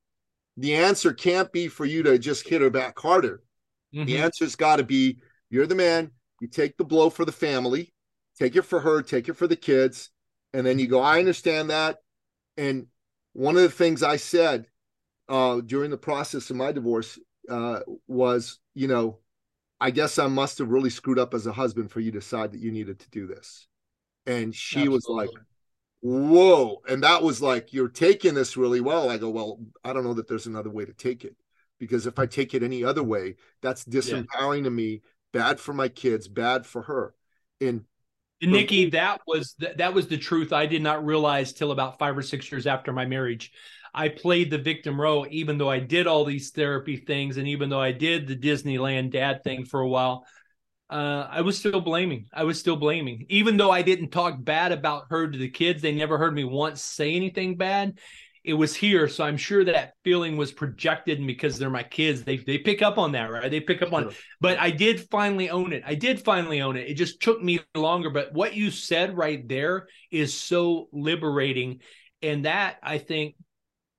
[0.57, 3.43] the answer can't be for you to just hit her back harder.
[3.93, 4.25] The mm-hmm.
[4.25, 5.19] answer's got to be
[5.51, 7.93] you're the man, you take the blow for the family,
[8.39, 10.11] take it for her, take it for the kids,
[10.53, 11.99] and then you go, I understand that.
[12.57, 12.87] And
[13.33, 14.67] one of the things I said
[15.29, 17.19] uh, during the process of my divorce
[17.49, 19.19] uh, was, you know,
[19.81, 22.53] I guess I must have really screwed up as a husband for you to decide
[22.53, 23.67] that you needed to do this.
[24.25, 24.95] And she Absolutely.
[24.95, 25.31] was like,
[26.01, 26.81] whoa.
[26.89, 29.11] And that was like, you're taking this really well.
[29.11, 31.37] I go, well, I don't know that there's another way to take it
[31.79, 34.65] because if I take it any other way, that's disempowering yeah.
[34.65, 37.15] to me bad for my kids, bad for her.
[37.61, 37.85] And
[38.41, 40.53] Nikki, that was the, that was the truth.
[40.53, 43.53] I did not realize till about five or six years after my marriage.
[43.95, 47.71] I played the victim role, even though I did all these therapy things, and even
[47.71, 50.27] though I did the Disneyland dad thing for a while.
[50.89, 52.27] Uh, I was still blaming.
[52.33, 55.83] I was still blaming, even though I didn't talk bad about her to the kids.
[55.83, 57.99] They never heard me once say anything bad
[58.47, 59.09] it was here.
[59.09, 62.23] So I'm sure that feeling was projected And because they're my kids.
[62.23, 63.51] They they pick up on that, right?
[63.51, 64.15] They pick up on it.
[64.41, 65.83] But I did finally own it.
[65.85, 66.89] I did finally own it.
[66.89, 68.09] It just took me longer.
[68.09, 71.81] But what you said right there is so liberating.
[72.23, 73.35] And that I think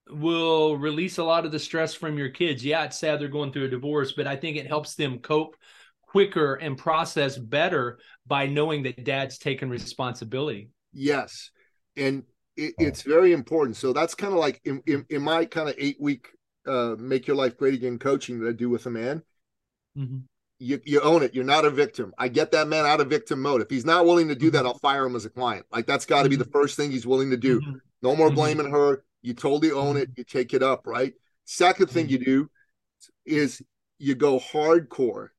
[0.09, 2.63] will release a lot of the stress from your kids.
[2.63, 5.57] Yeah, it's sad they're going through a divorce, but I think it helps them cope
[6.03, 10.69] quicker and process better by knowing that dad's taken responsibility.
[10.93, 11.51] Yes.
[11.97, 12.23] And
[12.57, 13.77] it, it's very important.
[13.77, 16.29] So that's kind of like in, in, in my kind of eight week
[16.67, 19.23] uh, make your life great again coaching that I do with a man.
[19.97, 20.17] Mm-hmm.
[20.59, 21.35] You, you own it.
[21.35, 22.13] You're not a victim.
[22.17, 23.61] I get that man out of victim mode.
[23.61, 24.67] If he's not willing to do that, mm-hmm.
[24.67, 25.65] I'll fire him as a client.
[25.71, 26.51] Like that's got to be the mm-hmm.
[26.51, 27.61] first thing he's willing to do.
[27.61, 27.77] Mm-hmm.
[28.01, 29.03] No more blaming her.
[29.21, 30.09] You totally own it.
[30.15, 31.13] You take it up, right?
[31.45, 32.49] Second thing you do
[33.25, 33.61] is
[33.99, 35.29] you go hardcore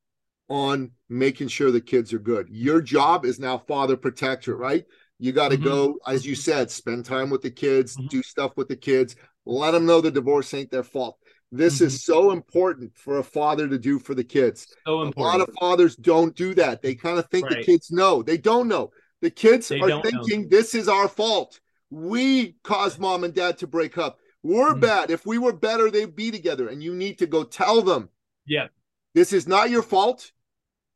[0.48, 2.48] on making sure the kids are good.
[2.50, 4.84] Your job is now father protector, right?
[5.18, 5.64] You got to mm-hmm.
[5.64, 8.06] go, as you said, spend time with the kids, mm-hmm.
[8.06, 11.18] do stuff with the kids, let them know the divorce ain't their fault.
[11.50, 11.86] This mm-hmm.
[11.86, 14.66] is so important for a father to do for the kids.
[14.86, 15.16] So important.
[15.16, 16.82] a lot of fathers don't do that.
[16.82, 17.58] They kind of think right.
[17.58, 18.22] the kids know.
[18.22, 18.90] They don't know.
[19.20, 20.48] The kids they are thinking know.
[20.50, 21.58] this is our fault.
[21.90, 24.18] We caused mom and dad to break up.
[24.42, 24.80] We're mm-hmm.
[24.80, 25.10] bad.
[25.10, 26.68] If we were better, they'd be together.
[26.68, 28.10] And you need to go tell them.
[28.46, 28.68] Yeah.
[29.14, 30.30] This is not your fault.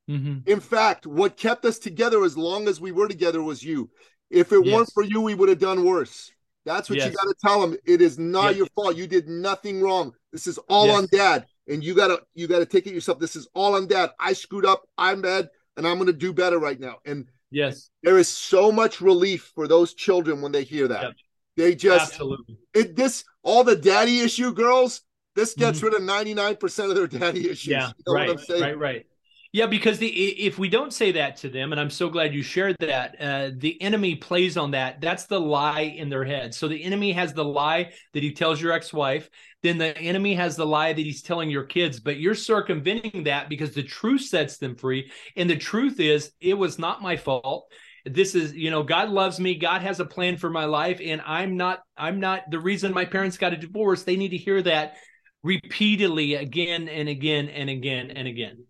[0.08, 0.50] Mm-hmm.
[0.50, 3.90] In fact, what kept us together as long as we were together was you.
[4.32, 4.74] If it yes.
[4.74, 6.32] weren't for you, we would have done worse.
[6.64, 7.10] That's what yes.
[7.10, 7.76] you got to tell them.
[7.84, 8.56] It is not yes.
[8.56, 8.96] your fault.
[8.96, 10.14] You did nothing wrong.
[10.32, 11.46] This is all on dad.
[11.68, 13.20] And you gotta you gotta take it yourself.
[13.20, 14.10] This is all on dad.
[14.18, 14.82] I screwed up.
[14.98, 16.96] I'm bad, and I'm gonna do better right now.
[17.06, 21.02] And yes, there is so much relief for those children when they hear that.
[21.02, 21.12] Yep.
[21.56, 25.02] They just absolutely it this all the daddy issue girls.
[25.36, 25.86] This gets mm-hmm.
[25.86, 27.68] rid of ninety nine percent of their daddy issues.
[27.68, 29.06] Yeah, you know right, right, right.
[29.52, 32.42] Yeah, because the if we don't say that to them, and I'm so glad you
[32.42, 35.02] shared that, uh, the enemy plays on that.
[35.02, 36.54] That's the lie in their head.
[36.54, 39.28] So the enemy has the lie that he tells your ex-wife.
[39.62, 42.00] Then the enemy has the lie that he's telling your kids.
[42.00, 45.12] But you're circumventing that because the truth sets them free.
[45.36, 47.70] And the truth is, it was not my fault.
[48.06, 49.56] This is, you know, God loves me.
[49.56, 51.82] God has a plan for my life, and I'm not.
[51.94, 54.02] I'm not the reason my parents got a divorce.
[54.04, 54.94] They need to hear that
[55.42, 58.64] repeatedly again and again and again and again.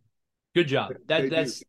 [0.54, 0.94] Good job.
[1.06, 1.62] That that's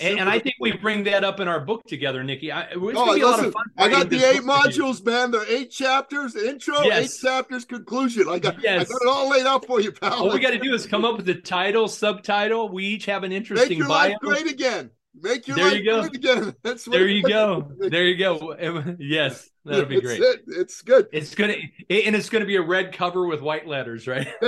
[0.00, 2.50] and, and, I think we bring that up in our book together, Nikki.
[2.50, 5.30] I, oh, listen, I got the eight modules, man.
[5.30, 7.04] The eight chapters, intro, yes.
[7.04, 8.28] eight chapters, conclusion.
[8.28, 8.88] I got, yes.
[8.88, 10.14] I got it all laid out for you, pal.
[10.14, 12.70] All we got to do is come up with the title, subtitle.
[12.70, 14.10] We each have an interesting Make your bio.
[14.10, 14.90] life great again.
[15.14, 16.00] Make your there life you go.
[16.00, 16.54] great again.
[16.62, 17.70] That's there you go.
[17.78, 18.96] There you go.
[18.98, 20.20] Yes, that'll be it's great.
[20.20, 20.44] It.
[20.46, 21.08] It's good.
[21.12, 24.26] It's gonna and it's gonna be a red cover with white letters, right?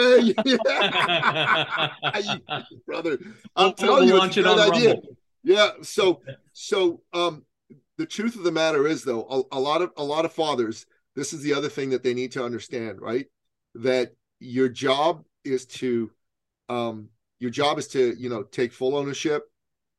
[2.86, 3.18] brother.
[3.54, 4.94] I'm we'll, telling we'll you, launch it on idea.
[4.94, 5.16] Rumble.
[5.42, 5.70] Yeah.
[5.82, 7.44] So, so um,
[7.98, 10.86] the truth of the matter is, though, a, a lot of a lot of fathers.
[11.14, 13.26] This is the other thing that they need to understand, right?
[13.76, 16.10] That your job is to,
[16.68, 19.44] um, your job is to, you know, take full ownership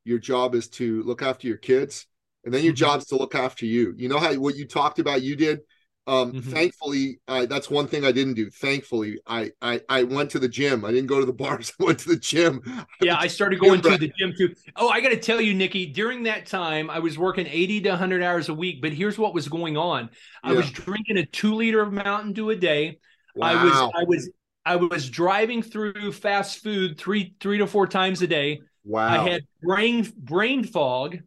[0.08, 2.06] your job is to look after your kids
[2.48, 2.78] and then your mm-hmm.
[2.78, 3.92] job is to look after you.
[3.98, 5.60] You know how what you talked about you did?
[6.06, 6.50] Um mm-hmm.
[6.50, 8.48] thankfully uh, that's one thing i didn't do.
[8.48, 10.82] Thankfully I, I i went to the gym.
[10.82, 11.74] I didn't go to the bars.
[11.78, 12.62] I went to the gym.
[13.02, 14.54] Yeah i started going to the gym too.
[14.76, 17.90] Oh i got to tell you nikki during that time i was working 80 to
[17.90, 20.08] 100 hours a week but here's what was going on.
[20.42, 23.00] I was drinking a two liter of mountain dew a day.
[23.34, 23.48] Wow.
[23.48, 24.30] i was i was
[24.64, 28.62] i was driving through fast food three three to four times a day.
[28.86, 29.06] Wow.
[29.06, 31.18] I had brain brain fog.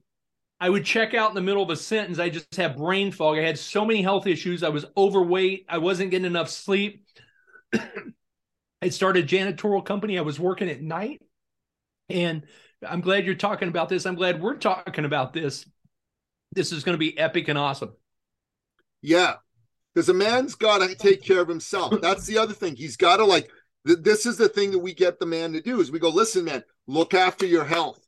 [0.62, 2.20] I would check out in the middle of a sentence.
[2.20, 3.40] I just had brain fog.
[3.40, 4.62] I had so many health issues.
[4.62, 5.66] I was overweight.
[5.68, 7.04] I wasn't getting enough sleep.
[7.74, 10.20] I started a janitorial company.
[10.20, 11.20] I was working at night.
[12.10, 12.46] And
[12.88, 14.06] I'm glad you're talking about this.
[14.06, 15.66] I'm glad we're talking about this.
[16.52, 17.96] This is going to be epic and awesome.
[19.02, 19.36] Yeah.
[19.96, 22.00] Because a man's got to take care of himself.
[22.02, 22.76] That's the other thing.
[22.76, 23.50] He's got to like
[23.84, 26.46] this is the thing that we get the man to do is we go, listen,
[26.46, 28.00] man, look after your health.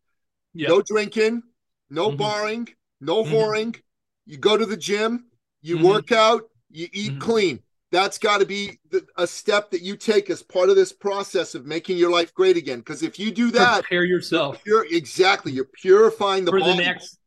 [0.54, 0.70] Yep.
[0.70, 1.42] No drinking,
[1.90, 2.18] no mm-hmm.
[2.18, 2.70] barring,
[3.02, 3.34] no mm-hmm.
[3.34, 3.82] whoring.
[4.26, 5.26] You go to the gym,
[5.62, 5.88] you mm-hmm.
[5.88, 7.20] work out, you eat mm-hmm.
[7.20, 7.60] clean.
[7.92, 11.54] That's got to be the, a step that you take as part of this process
[11.54, 12.80] of making your life great again.
[12.80, 14.60] Because if you do that, prepare yourself.
[14.66, 16.72] You're, exactly, you're purifying the for body.
[16.72, 17.20] the next.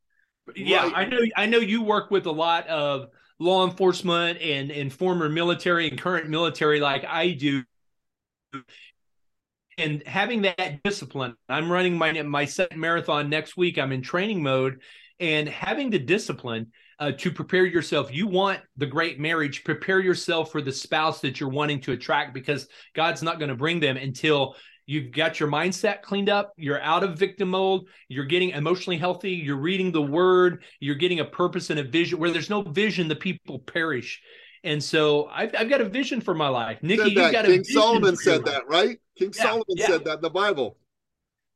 [0.56, 0.92] Yeah, right.
[0.94, 1.18] I know.
[1.36, 5.98] I know you work with a lot of law enforcement and and former military and
[6.00, 7.62] current military, like I do
[9.78, 14.42] and having that discipline i'm running my my second marathon next week i'm in training
[14.42, 14.80] mode
[15.20, 20.50] and having the discipline uh, to prepare yourself you want the great marriage prepare yourself
[20.50, 23.96] for the spouse that you're wanting to attract because god's not going to bring them
[23.96, 24.54] until
[24.86, 29.32] you've got your mindset cleaned up you're out of victim mode you're getting emotionally healthy
[29.32, 33.08] you're reading the word you're getting a purpose and a vision where there's no vision
[33.08, 34.22] the people perish
[34.66, 36.82] and so I've, I've got a vision for my life.
[36.82, 38.98] Nikki, you got King Solomon said that, right?
[39.16, 39.86] King yeah, Solomon yeah.
[39.86, 40.76] said that in the Bible.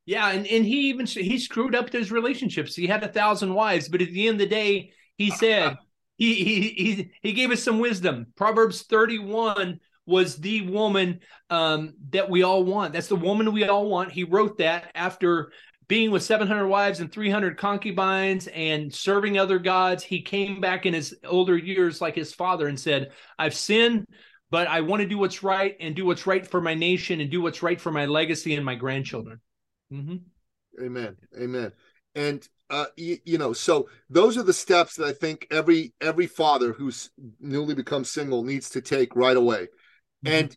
[0.07, 2.75] Yeah, and, and he even he screwed up his relationships.
[2.75, 5.77] He had a thousand wives, but at the end of the day, he said
[6.17, 8.29] he he he he gave us some wisdom.
[8.37, 11.21] Proverbs 31 was the woman
[11.51, 12.93] um, that we all want.
[12.93, 14.13] That's the woman we all want.
[14.13, 15.53] He wrote that after
[15.91, 20.95] being with 700 wives and 300 concubines and serving other gods, he came back in
[20.95, 24.07] his older years like his father and said, I've sinned,
[24.53, 27.29] but I want to do what's right and do what's right for my nation and
[27.29, 29.41] do what's right for my legacy and my grandchildren.
[29.93, 30.85] Mm-hmm.
[30.85, 31.17] Amen.
[31.37, 31.73] Amen.
[32.15, 36.29] And uh, you, you, know, so those are the steps that I think every every
[36.29, 39.63] father who's newly become single needs to take right away.
[40.25, 40.35] Mm-hmm.
[40.35, 40.57] And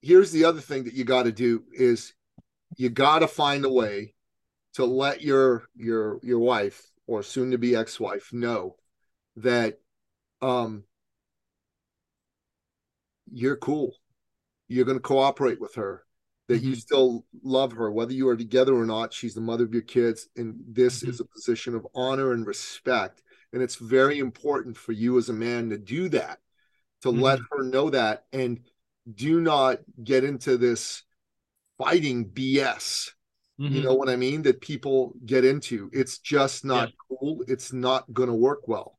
[0.00, 2.14] here's the other thing that you got to do is
[2.78, 4.14] you got to find a way
[4.78, 8.76] to let your your your wife or soon to be ex-wife know
[9.34, 9.80] that
[10.40, 10.84] um
[13.32, 13.92] you're cool
[14.68, 16.04] you're going to cooperate with her
[16.46, 16.68] that mm-hmm.
[16.68, 19.82] you still love her whether you are together or not she's the mother of your
[19.82, 21.10] kids and this mm-hmm.
[21.10, 23.20] is a position of honor and respect
[23.52, 26.38] and it's very important for you as a man to do that
[27.02, 27.20] to mm-hmm.
[27.20, 28.60] let her know that and
[29.12, 31.02] do not get into this
[31.78, 33.10] fighting bs
[33.60, 33.74] mm-hmm.
[33.74, 36.94] you know what i mean that people get into it's just not yeah.
[37.08, 38.98] cool it's not going to work well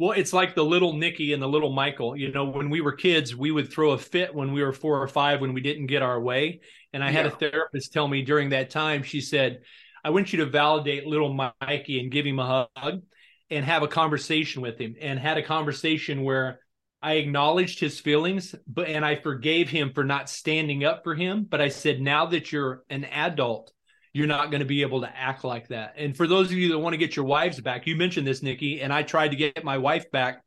[0.00, 2.16] well, it's like the little Nicky and the little Michael.
[2.16, 5.02] You know, when we were kids, we would throw a fit when we were four
[5.02, 6.62] or five when we didn't get our way.
[6.94, 7.12] And I yeah.
[7.12, 9.60] had a therapist tell me during that time, she said,
[10.02, 13.02] I want you to validate little Mikey and give him a hug
[13.50, 14.94] and have a conversation with him.
[14.98, 16.60] And had a conversation where
[17.02, 21.46] I acknowledged his feelings, but and I forgave him for not standing up for him.
[21.48, 23.72] But I said, now that you're an adult,
[24.12, 25.94] you're not going to be able to act like that.
[25.96, 28.42] And for those of you that want to get your wives back, you mentioned this,
[28.42, 30.42] Nikki, and I tried to get my wife back.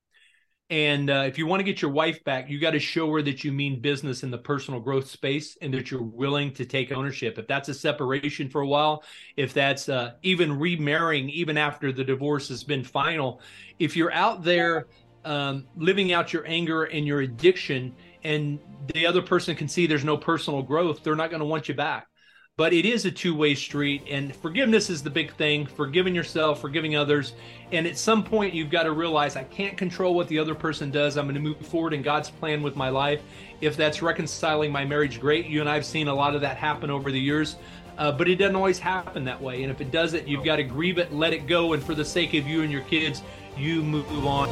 [0.69, 3.21] And uh, if you want to get your wife back, you got to show her
[3.21, 6.91] that you mean business in the personal growth space and that you're willing to take
[6.91, 7.37] ownership.
[7.37, 9.03] If that's a separation for a while,
[9.37, 13.41] if that's uh, even remarrying, even after the divorce has been final,
[13.77, 14.87] if you're out there
[15.25, 18.59] um, living out your anger and your addiction, and
[18.93, 21.75] the other person can see there's no personal growth, they're not going to want you
[21.75, 22.07] back.
[22.55, 25.65] But it is a two-way street and forgiveness is the big thing.
[25.65, 27.33] Forgiving yourself forgiving others
[27.71, 30.91] and at some point you've got to realize i can't control what the other person
[30.91, 31.17] does.
[31.17, 33.21] I'm going to move forward in god's plan with my life.
[33.61, 35.47] If that's reconciling my marriage great.
[35.47, 37.55] You and i've seen a lot of that happen over the years
[37.97, 39.61] uh, but it doesn't always happen that way.
[39.63, 42.05] And if it doesn't you've got to grieve it let it go and for the
[42.05, 43.23] sake of you and your kids
[43.57, 44.49] you move on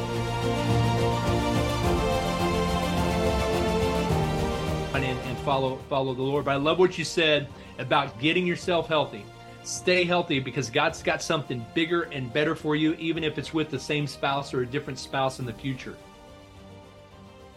[4.94, 8.88] and, and follow follow the lord but i love what you said about getting yourself
[8.88, 9.24] healthy.
[9.64, 13.70] Stay healthy because God's got something bigger and better for you, even if it's with
[13.70, 15.96] the same spouse or a different spouse in the future.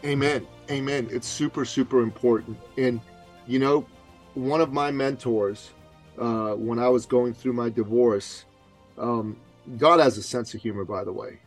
[0.03, 0.45] Amen.
[0.69, 1.07] Amen.
[1.11, 2.57] It's super, super important.
[2.77, 3.01] And,
[3.47, 3.87] you know,
[4.35, 5.71] one of my mentors,
[6.19, 8.45] uh, when I was going through my divorce,
[8.97, 9.35] um,
[9.77, 11.39] God has a sense of humor, by the way.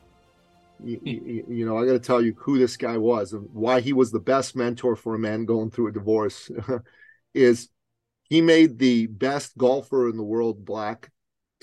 [0.82, 1.06] You, hmm.
[1.06, 3.92] you, you, know, I got to tell you who this guy was and why he
[3.92, 6.50] was the best mentor for a man going through a divorce
[7.34, 7.68] is
[8.28, 11.10] he made the best golfer in the world black,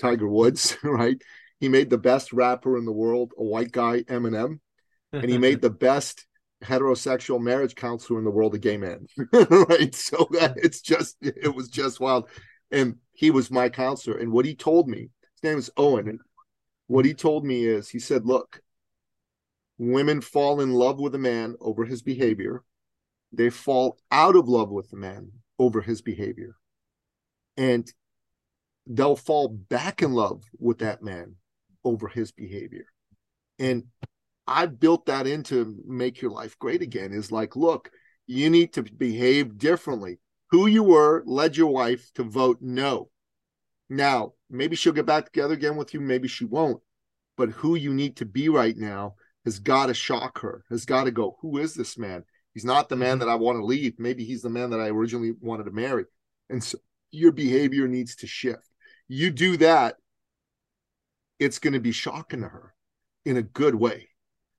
[0.00, 1.20] Tiger Woods, right?
[1.60, 4.60] He made the best rapper in the world, a white guy, Eminem,
[5.12, 6.26] and he made the best
[6.62, 9.94] heterosexual marriage counselor in the world, a gay man, right?
[9.94, 10.58] So uh, hmm.
[10.62, 12.28] it's just, it was just wild.
[12.70, 14.18] And he was my counselor.
[14.18, 15.08] And what he told me,
[15.40, 16.18] his name is Owen, and
[16.86, 18.60] what he told me is, he said, look,
[19.78, 22.62] women fall in love with a man over his behavior.
[23.32, 26.56] They fall out of love with the man over his behavior.
[27.56, 27.90] And
[28.86, 31.36] they'll fall back in love with that man
[31.84, 32.86] over his behavior.
[33.58, 33.84] And
[34.46, 37.90] I built that into make your life great again is like, look,
[38.26, 40.18] you need to behave differently.
[40.50, 43.10] Who you were led your wife to vote no.
[43.88, 46.80] Now, maybe she'll get back together again with you, maybe she won't.
[47.36, 51.04] But who you need to be right now has got to shock her, has got
[51.04, 52.24] to go, who is this man?
[52.54, 53.26] He's not the man mm-hmm.
[53.26, 53.98] that I want to leave.
[53.98, 56.04] Maybe he's the man that I originally wanted to marry.
[56.48, 56.78] And so
[57.10, 58.68] your behavior needs to shift.
[59.08, 59.96] You do that,
[61.38, 62.74] it's going to be shocking to her
[63.24, 64.08] in a good way.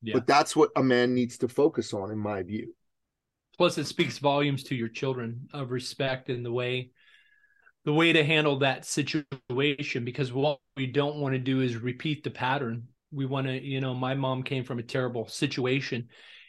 [0.01, 0.13] Yeah.
[0.13, 2.75] But that's what a man needs to focus on, in my view.
[3.57, 6.91] Plus, it speaks volumes to your children of respect and the way
[7.87, 12.23] the way to handle that situation because what we don't want to do is repeat
[12.23, 16.07] the pattern we want to you know my mom came from a terrible situation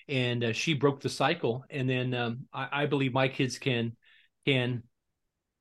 [0.09, 1.65] and uh, she broke the cycle.
[1.71, 3.95] And then um, I, I, believe my kids can
[4.47, 4.83] can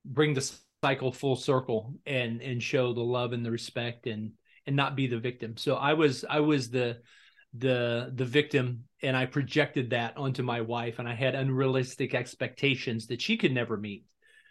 [0.06, 0.52] bring the
[0.84, 4.32] cycle full circle and and show the love and the respect and
[4.66, 5.58] and not be the victim.
[5.58, 7.00] So I was I was the
[7.58, 13.08] the the victim and I projected that onto my wife and I had unrealistic expectations
[13.08, 14.06] that she could never meet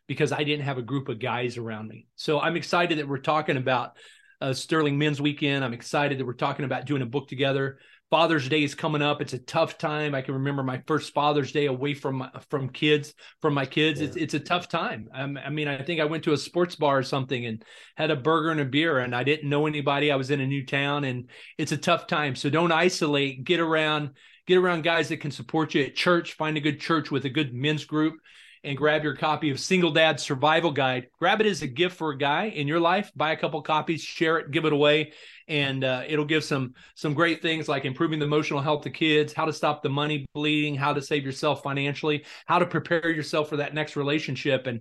[0.07, 2.07] because I didn't have a group of guys around me.
[2.17, 3.93] So I'm excited that we're talking about
[4.41, 5.65] uh, Sterling Men's Weekend.
[5.65, 7.79] I'm excited that we're talking about doing a book together.
[8.09, 9.21] Father's Day is coming up.
[9.21, 10.15] It's a tough time.
[10.15, 14.01] I can remember my first Father's Day away from from kids, from my kids.
[14.01, 14.07] Yeah.
[14.07, 15.09] It's it's a tough time.
[15.13, 17.65] Um, I mean, I think I went to a sports bar or something and
[17.97, 20.13] had a burger and a beer, and I didn't know anybody.
[20.13, 22.37] I was in a new town, and it's a tough time.
[22.37, 23.43] So don't isolate.
[23.43, 24.11] Get around.
[24.47, 26.35] Get around guys that can support you at church.
[26.35, 28.15] Find a good church with a good men's group
[28.67, 31.09] and grab your copy of Single Dad Survival Guide.
[31.19, 33.13] Grab it as a gift for a guy in your life.
[33.15, 35.13] Buy a couple copies, share it, give it away,
[35.47, 39.33] and uh, it'll give some some great things like improving the emotional health of kids,
[39.33, 43.49] how to stop the money bleeding, how to save yourself financially, how to prepare yourself
[43.49, 44.81] for that next relationship, and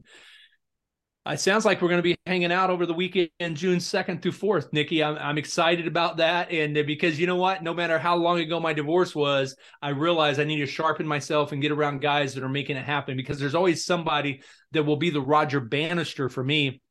[1.34, 4.32] it sounds like we're going to be hanging out over the weekend, June 2nd through
[4.32, 5.04] 4th, Nikki.
[5.04, 6.52] I'm, I'm excited about that.
[6.52, 7.64] And because you know what?
[7.64, 11.52] No matter how long ago my divorce was, I realized I need to sharpen myself
[11.52, 14.98] and get around guys that are making it happen because there's always somebody that will
[14.98, 16.82] be the Roger Bannister for me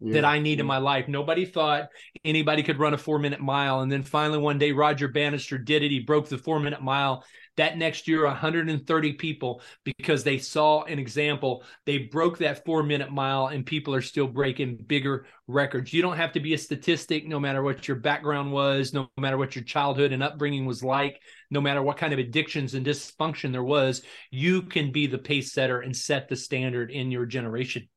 [0.00, 0.14] yeah.
[0.14, 0.62] that I need yeah.
[0.62, 1.08] in my life.
[1.08, 1.88] Nobody thought
[2.24, 3.80] anybody could run a four minute mile.
[3.80, 5.90] And then finally, one day, Roger Bannister did it.
[5.90, 7.24] He broke the four minute mile.
[7.56, 13.10] That next year, 130 people, because they saw an example, they broke that four minute
[13.10, 15.92] mile, and people are still breaking bigger records.
[15.92, 19.36] You don't have to be a statistic, no matter what your background was, no matter
[19.36, 21.20] what your childhood and upbringing was like,
[21.50, 24.02] no matter what kind of addictions and dysfunction there was.
[24.30, 27.88] You can be the pace setter and set the standard in your generation.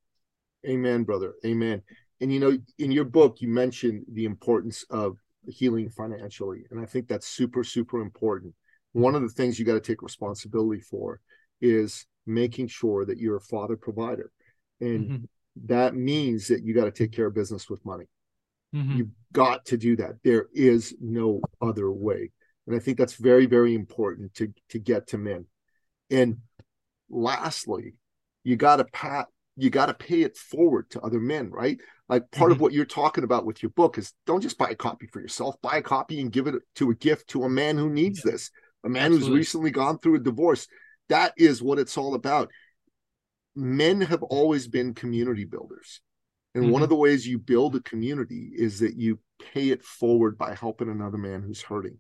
[0.68, 1.34] Amen, brother.
[1.46, 1.82] Amen.
[2.22, 6.64] And you know, in your book, you mentioned the importance of healing financially.
[6.72, 8.54] And I think that's super, super important.
[8.94, 11.20] One of the things you got to take responsibility for
[11.62, 14.32] is making sure that you're a father provider.
[14.80, 15.24] And mm-hmm.
[15.66, 18.06] that means that you got to take care of business with money.
[18.74, 18.98] Mm-hmm.
[18.98, 20.14] You've got to do that.
[20.24, 22.32] There is no other way.
[22.68, 25.46] And I think that's very, very important to, to get to men.
[26.10, 26.38] And
[27.10, 27.96] lastly,
[28.44, 31.80] you got to pat you got to pay it forward to other men, right?
[32.10, 32.58] Like part mm-hmm.
[32.58, 35.22] of what you're talking about with your book is don't just buy a copy for
[35.22, 38.24] yourself, buy a copy and give it to a gift to a man who needs
[38.26, 38.32] yeah.
[38.32, 38.52] this,
[38.84, 39.28] a man Absolutely.
[39.28, 40.68] who's recently gone through a divorce.
[41.10, 42.50] That is what it's all about.
[43.56, 46.02] Men have always been community builders.
[46.56, 46.74] And mm-hmm.
[46.74, 49.20] one of the ways you build a community is that you
[49.54, 52.00] pay it forward by helping another man who's hurting.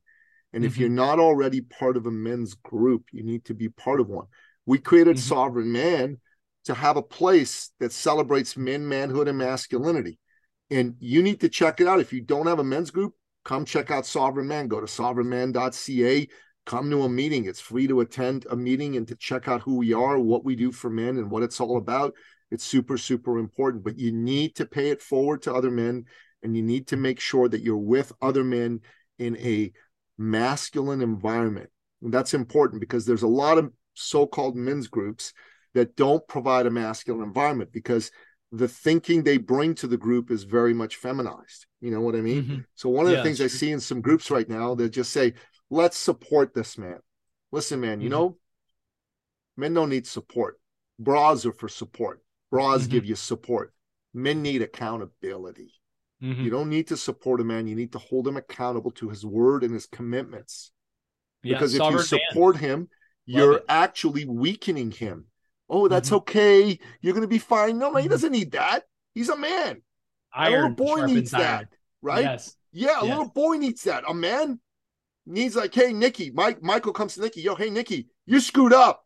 [0.53, 0.67] And mm-hmm.
[0.67, 4.09] if you're not already part of a men's group, you need to be part of
[4.09, 4.27] one.
[4.65, 5.27] We created mm-hmm.
[5.27, 6.19] Sovereign Man
[6.65, 10.19] to have a place that celebrates men, manhood, and masculinity.
[10.69, 11.99] And you need to check it out.
[11.99, 14.67] If you don't have a men's group, come check out Sovereign Man.
[14.67, 16.27] Go to sovereignman.ca.
[16.65, 17.45] Come to a meeting.
[17.45, 20.55] It's free to attend a meeting and to check out who we are, what we
[20.55, 22.13] do for men, and what it's all about.
[22.49, 23.83] It's super, super important.
[23.83, 26.05] But you need to pay it forward to other men,
[26.41, 28.79] and you need to make sure that you're with other men
[29.19, 29.73] in a
[30.17, 31.69] masculine environment.
[32.01, 35.33] And that's important because there's a lot of so called men's groups
[35.73, 38.11] that don't provide a masculine environment because
[38.51, 41.65] the thinking they bring to the group is very much feminized.
[41.81, 42.43] You know what I mean?
[42.43, 42.59] Mm-hmm.
[42.75, 45.11] So one of yeah, the things I see in some groups right now, they just
[45.11, 45.33] say,
[45.69, 46.99] "Let's support this man."
[47.51, 48.17] Listen, man, you mm-hmm.
[48.17, 48.37] know,
[49.57, 50.59] men don't need support.
[50.99, 52.21] Bras are for support.
[52.51, 52.91] Bras mm-hmm.
[52.91, 53.73] give you support.
[54.13, 55.73] Men need accountability.
[56.21, 56.43] Mm-hmm.
[56.43, 57.67] You don't need to support a man.
[57.67, 60.71] You need to hold him accountable to his word and his commitments.
[61.41, 62.63] Yeah, because if you support man.
[62.63, 62.89] him,
[63.25, 65.25] you're actually weakening him.
[65.73, 66.17] Oh, that's mm-hmm.
[66.17, 66.79] okay.
[67.01, 67.79] You're gonna be fine.
[67.79, 68.13] No, man, he mm-hmm.
[68.13, 68.83] doesn't need that.
[69.15, 69.81] He's a man.
[70.31, 71.43] Iron a little boy needs iron.
[71.43, 71.67] that,
[72.03, 72.23] right?
[72.23, 72.55] Yes.
[72.71, 73.09] Yeah, a yes.
[73.09, 74.03] little boy needs that.
[74.07, 74.59] A man
[75.25, 76.29] needs like, hey, Nikki.
[76.29, 77.41] Mike Michael comes to Nikki.
[77.41, 79.03] Yo, hey, Nikki, you screwed up.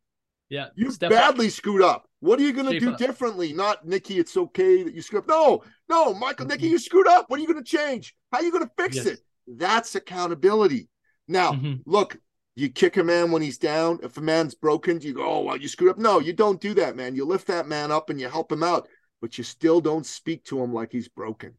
[0.50, 1.54] Yeah, you badly up.
[1.54, 2.10] screwed up.
[2.20, 2.98] What are you gonna Shape do up.
[2.98, 3.54] differently?
[3.54, 4.20] Not Nikki.
[4.20, 5.30] It's okay that you screwed up.
[5.30, 6.52] No, no, Michael, mm-hmm.
[6.52, 7.30] Nikki, you screwed up.
[7.30, 8.14] What are you gonna change?
[8.34, 9.06] How are you gonna fix yes.
[9.06, 9.20] it?
[9.48, 10.90] That's accountability.
[11.30, 11.90] Now, mm-hmm.
[11.90, 12.18] look,
[12.58, 14.00] you kick a man when he's down.
[14.02, 16.00] If a man's broken, you go, oh, well, you screwed up.
[16.00, 17.16] No, you don't do that, man.
[17.16, 18.88] You lift that man up and you help him out,
[19.22, 21.54] but you still don't speak to him like he's broken.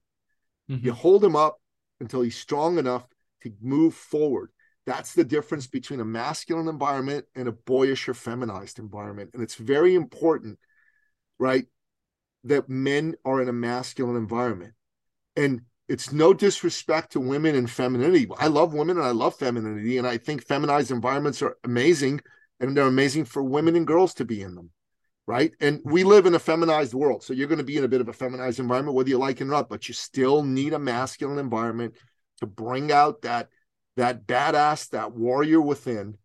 [0.68, 0.84] Mm-hmm.
[0.84, 1.60] You hold him up
[2.00, 3.06] until he's strong enough
[3.42, 4.50] to move forward.
[4.86, 9.30] That's the difference between a masculine environment and a boyish or feminized environment.
[9.34, 10.58] And it's very important,
[11.38, 11.66] right,
[12.42, 14.72] that men are in a masculine environment.
[15.36, 18.28] And it's no disrespect to women and femininity.
[18.38, 22.20] I love women and I love femininity, and I think feminized environments are amazing,
[22.60, 24.70] and they're amazing for women and girls to be in them,
[25.26, 25.52] right?
[25.60, 28.02] And we live in a feminized world, so you're going to be in a bit
[28.02, 29.70] of a feminized environment, whether you like it or not.
[29.70, 31.94] But you still need a masculine environment
[32.40, 33.48] to bring out that
[33.96, 36.18] that badass, that warrior within.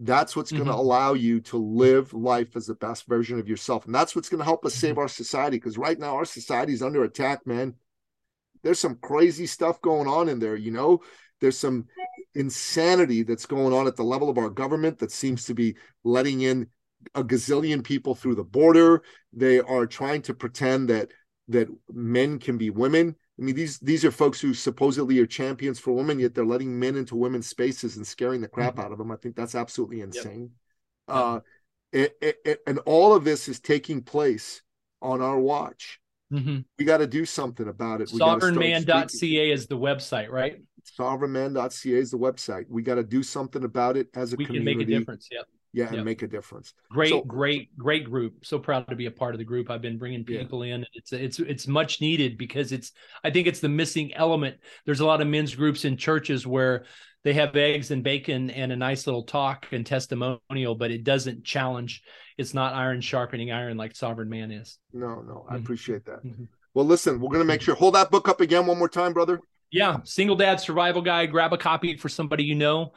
[0.00, 0.64] That's what's mm-hmm.
[0.64, 4.16] going to allow you to live life as the best version of yourself, and that's
[4.16, 5.00] what's going to help us save mm-hmm.
[5.00, 5.56] our society.
[5.56, 7.76] Because right now, our society is under attack, man
[8.62, 11.00] there's some crazy stuff going on in there you know?
[11.40, 11.86] There's some
[12.34, 16.40] insanity that's going on at the level of our government that seems to be letting
[16.40, 16.66] in
[17.14, 19.02] a gazillion people through the border.
[19.32, 21.12] They are trying to pretend that
[21.48, 23.14] that men can be women.
[23.38, 26.78] I mean these these are folks who supposedly are champions for women yet they're letting
[26.78, 28.82] men into women's spaces and scaring the crap mm-hmm.
[28.82, 29.12] out of them.
[29.12, 30.50] I think that's absolutely insane.
[31.08, 31.16] Yep.
[31.16, 31.40] uh
[31.90, 34.60] it, it, it, and all of this is taking place
[35.00, 36.00] on our watch
[36.32, 36.58] Mm-hmm.
[36.78, 38.08] We got to do something about it.
[38.08, 40.60] Sovereignman.ca is the website, right?
[40.98, 42.64] Sovereignman.ca is the website.
[42.68, 44.72] We got to do something about it as a we community.
[44.72, 45.28] can make a difference.
[45.30, 45.46] Yep.
[45.74, 45.92] Yeah, yep.
[45.92, 46.72] and make a difference.
[46.90, 48.46] Great, so, great, great group.
[48.46, 49.70] So proud to be a part of the group.
[49.70, 50.76] I've been bringing people yeah.
[50.76, 50.86] in.
[50.94, 52.92] It's it's it's much needed because it's.
[53.22, 54.56] I think it's the missing element.
[54.86, 56.86] There's a lot of men's groups in churches where
[57.24, 61.44] they have eggs and bacon and a nice little talk and testimonial, but it doesn't
[61.44, 62.02] challenge.
[62.36, 64.78] It's not iron sharpening iron like Sovereign Man is.
[64.92, 65.64] No, no, I mm-hmm.
[65.64, 66.24] appreciate that.
[66.24, 66.44] Mm-hmm.
[66.74, 69.12] Well, listen, we're going to make sure hold that book up again one more time,
[69.12, 69.40] brother.
[69.70, 71.30] Yeah, single dad survival guide.
[71.30, 72.92] Grab a copy for somebody you know.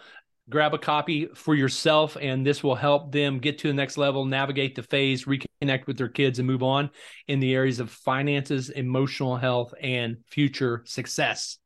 [0.49, 4.25] Grab a copy for yourself, and this will help them get to the next level,
[4.25, 6.89] navigate the phase, reconnect with their kids and move on
[7.27, 11.57] in the areas of finances, emotional health, and future success.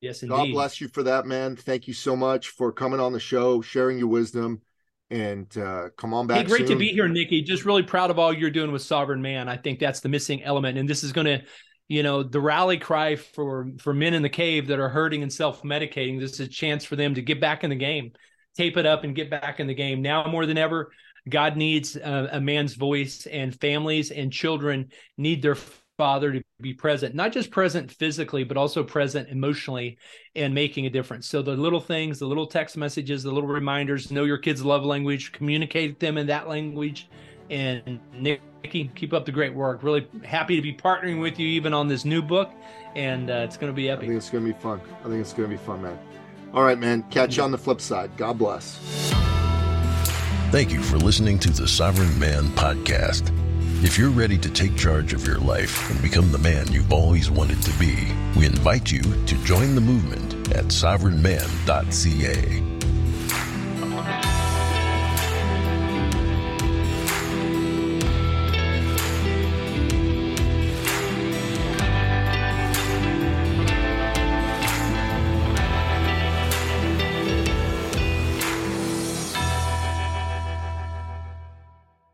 [0.00, 0.36] Yes, indeed.
[0.36, 1.56] God bless you for that, man.
[1.56, 4.60] Thank you so much for coming on the show, sharing your wisdom,
[5.10, 6.38] and uh, come on back.
[6.38, 6.70] Hey, great soon.
[6.70, 7.42] to be here, Nikki.
[7.42, 9.48] Just really proud of all you're doing with Sovereign Man.
[9.48, 11.42] I think that's the missing element, and this is going to,
[11.88, 15.32] you know, the rally cry for for men in the cave that are hurting and
[15.32, 16.20] self medicating.
[16.20, 18.12] This is a chance for them to get back in the game,
[18.56, 20.02] tape it up, and get back in the game.
[20.02, 20.90] Now more than ever,
[21.28, 25.56] God needs a, a man's voice, and families and children need their
[25.96, 29.98] father to be present, not just present physically, but also present emotionally
[30.34, 31.26] and making a difference.
[31.26, 34.84] So the little things, the little text messages, the little reminders, know your kids' love
[34.84, 37.08] language, communicate them in that language.
[37.48, 39.82] And Nikki, keep up the great work.
[39.82, 42.50] Really happy to be partnering with you even on this new book.
[42.94, 44.04] And uh, it's going to be epic.
[44.04, 44.80] I think it's going to be fun.
[45.00, 45.98] I think it's going to be fun, man.
[46.52, 47.04] All right, man.
[47.10, 48.16] Catch you on the flip side.
[48.16, 48.78] God bless.
[50.50, 53.30] Thank you for listening to the Sovereign Man podcast.
[53.82, 57.30] If you're ready to take charge of your life and become the man you've always
[57.30, 62.75] wanted to be, we invite you to join the movement at sovereignman.ca.